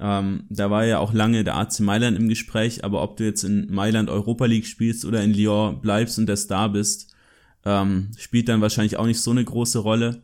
[0.00, 3.44] Ähm, da war ja auch lange der AC Mailand im Gespräch, aber ob du jetzt
[3.44, 7.14] in Mailand Europa League spielst oder in Lyon bleibst und der Star bist,
[7.66, 10.22] ähm, spielt dann wahrscheinlich auch nicht so eine große Rolle.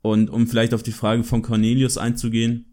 [0.00, 2.71] Und um vielleicht auf die Frage von Cornelius einzugehen,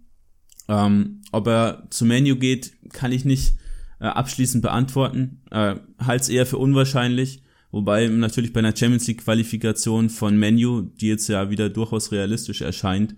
[0.70, 3.56] ähm, ob er zu Menu geht, kann ich nicht
[4.00, 5.42] äh, abschließend beantworten.
[5.52, 7.42] Äh, Halte eher für unwahrscheinlich.
[7.72, 12.62] Wobei natürlich bei einer Champions League Qualifikation von Menu, die jetzt ja wieder durchaus realistisch
[12.62, 13.16] erscheint,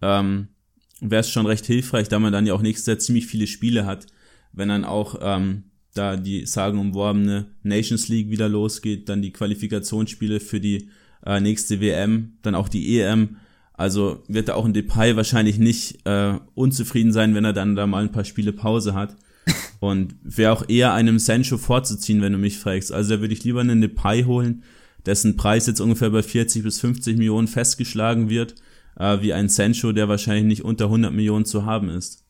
[0.00, 0.48] ähm,
[1.00, 3.84] wäre es schon recht hilfreich, da man dann ja auch nächstes Jahr ziemlich viele Spiele
[3.86, 4.06] hat,
[4.52, 10.60] wenn dann auch ähm, da die sagenumworbene Nations League wieder losgeht, dann die Qualifikationsspiele für
[10.60, 10.88] die
[11.24, 13.36] äh, nächste WM, dann auch die EM.
[13.80, 17.86] Also wird da auch ein Depay wahrscheinlich nicht äh, unzufrieden sein, wenn er dann da
[17.86, 19.16] mal ein paar Spiele Pause hat.
[19.80, 22.92] Und wäre auch eher einem Sancho vorzuziehen, wenn du mich fragst.
[22.92, 24.64] Also da würde ich lieber einen Depay holen,
[25.06, 28.56] dessen Preis jetzt ungefähr bei 40 bis 50 Millionen festgeschlagen wird
[28.98, 32.26] äh, wie ein Sancho, der wahrscheinlich nicht unter 100 Millionen zu haben ist.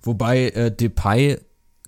[0.00, 1.38] Wobei äh, Depay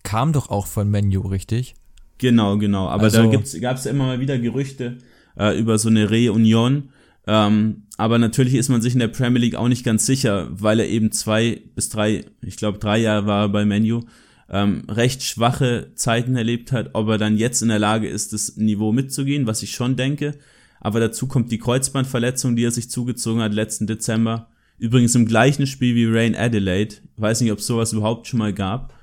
[0.03, 1.75] kam doch auch von Menu, richtig?
[2.19, 2.87] Genau, genau.
[2.89, 4.99] Aber also, da gab es ja immer mal wieder Gerüchte
[5.39, 6.91] äh, über so eine Reunion.
[7.27, 10.81] Ähm, aber natürlich ist man sich in der Premier League auch nicht ganz sicher, weil
[10.81, 14.03] er eben zwei bis drei, ich glaube drei Jahre war bei Menu,
[14.49, 18.57] ähm, recht schwache Zeiten erlebt hat, ob er dann jetzt in der Lage ist, das
[18.57, 20.35] Niveau mitzugehen, was ich schon denke.
[20.81, 24.49] Aber dazu kommt die Kreuzbandverletzung, die er sich zugezogen hat letzten Dezember.
[24.79, 26.97] Übrigens im gleichen Spiel wie Rain Adelaide.
[27.17, 28.95] weiß nicht, ob es sowas überhaupt schon mal gab.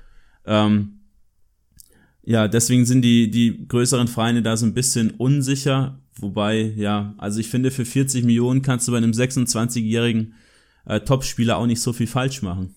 [0.46, 1.00] Ähm,
[2.22, 6.00] ja, deswegen sind die, die größeren Vereine da so ein bisschen unsicher.
[6.20, 10.34] Wobei, ja, also ich finde, für 40 Millionen kannst du bei einem 26-jährigen
[10.86, 12.74] äh, Topspieler auch nicht so viel falsch machen.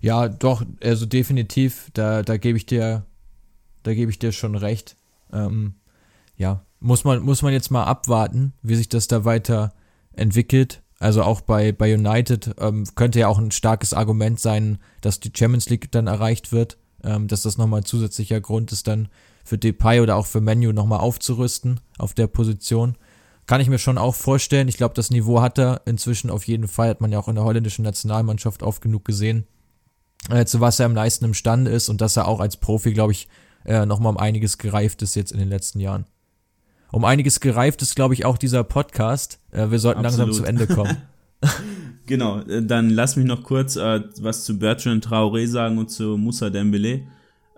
[0.00, 3.06] Ja, doch, also definitiv, da, da gebe ich dir,
[3.82, 4.96] da gebe ich dir schon recht.
[5.32, 5.74] Ähm,
[6.36, 9.74] ja, muss man, muss man jetzt mal abwarten, wie sich das da weiter
[10.12, 10.82] entwickelt.
[10.98, 15.32] Also auch bei, bei United ähm, könnte ja auch ein starkes Argument sein, dass die
[15.34, 19.08] Champions League dann erreicht wird, ähm, dass das nochmal ein zusätzlicher Grund ist, dann
[19.50, 22.96] für Depay oder auch für Menu nochmal aufzurüsten auf der Position.
[23.48, 24.68] Kann ich mir schon auch vorstellen.
[24.68, 27.34] Ich glaube, das Niveau hat er inzwischen auf jeden Fall, hat man ja auch in
[27.34, 29.48] der holländischen Nationalmannschaft oft genug gesehen,
[30.30, 33.10] äh, zu was er am meisten imstande ist und dass er auch als Profi, glaube
[33.10, 33.26] ich,
[33.64, 36.06] äh, nochmal um einiges gereift ist jetzt in den letzten Jahren
[36.92, 39.38] um einiges gereift ist, glaube ich, auch dieser Podcast.
[39.52, 40.26] Äh, wir sollten Absolut.
[40.26, 40.96] langsam zum Ende kommen.
[42.06, 46.16] genau, äh, dann lass mich noch kurz äh, was zu Bertrand Traoré sagen und zu
[46.16, 47.02] Moussa Dembele.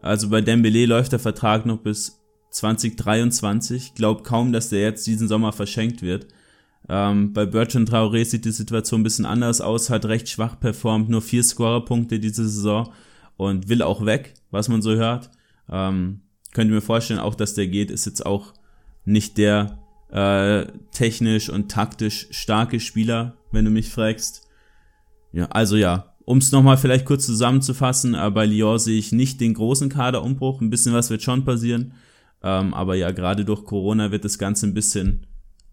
[0.03, 3.95] Also bei Dembele läuft der Vertrag noch bis 2023.
[3.95, 6.27] Glaub kaum, dass der jetzt diesen Sommer verschenkt wird.
[6.89, 11.09] Ähm, bei Bertrand Traoré sieht die Situation ein bisschen anders aus, hat recht schwach performt,
[11.09, 12.93] nur vier Scorerpunkte diese Saison
[13.37, 15.31] und will auch weg, was man so hört.
[15.71, 16.23] Ähm,
[16.53, 18.53] könnt ihr mir vorstellen, auch dass der geht, ist jetzt auch
[19.05, 19.79] nicht der
[20.11, 24.49] äh, technisch und taktisch starke Spieler, wenn du mich fragst.
[25.33, 29.41] Ja, also ja, um es nochmal vielleicht kurz zusammenzufassen, äh, bei Lyon sehe ich nicht
[29.41, 30.61] den großen Kaderumbruch.
[30.61, 31.95] Ein bisschen was wird schon passieren.
[32.43, 35.27] Ähm, aber ja, gerade durch Corona wird das Ganze ein bisschen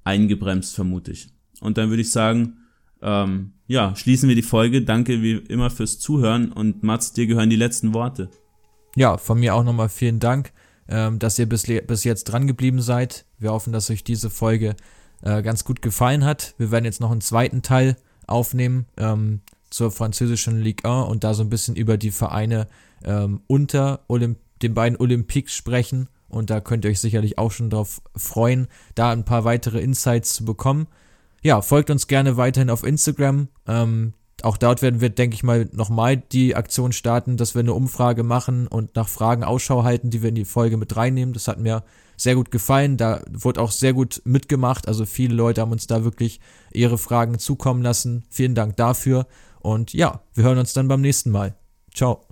[0.03, 1.29] eingebremst, vermute ich.
[1.61, 2.57] Und dann würde ich sagen,
[3.01, 4.83] ähm, ja, schließen wir die Folge.
[4.83, 8.29] Danke wie immer fürs Zuhören und Mats, dir gehören die letzten Worte.
[8.95, 10.51] Ja, von mir auch nochmal vielen Dank
[10.89, 13.25] ähm, dass ihr bis, bis jetzt dran geblieben seid.
[13.37, 14.75] Wir hoffen, dass euch diese Folge
[15.21, 16.55] äh, ganz gut gefallen hat.
[16.57, 17.95] Wir werden jetzt noch einen zweiten Teil
[18.27, 22.67] aufnehmen ähm, zur französischen Ligue 1 und da so ein bisschen über die Vereine
[23.03, 26.09] ähm, unter Olymp den beiden Olympiques sprechen.
[26.27, 30.33] Und da könnt ihr euch sicherlich auch schon darauf freuen, da ein paar weitere Insights
[30.33, 30.87] zu bekommen.
[31.41, 33.47] Ja, folgt uns gerne weiterhin auf Instagram.
[33.67, 37.73] Ähm, auch dort werden wir, denke ich mal, nochmal die Aktion starten, dass wir eine
[37.73, 41.33] Umfrage machen und nach Fragen Ausschau halten, die wir in die Folge mit reinnehmen.
[41.33, 41.83] Das hat mir
[42.15, 42.97] sehr gut gefallen.
[42.97, 44.87] Da wurde auch sehr gut mitgemacht.
[44.87, 46.39] Also viele Leute haben uns da wirklich
[46.71, 48.23] ihre Fragen zukommen lassen.
[48.29, 49.25] Vielen Dank dafür.
[49.61, 51.55] Und ja, wir hören uns dann beim nächsten Mal.
[51.93, 52.28] Ciao.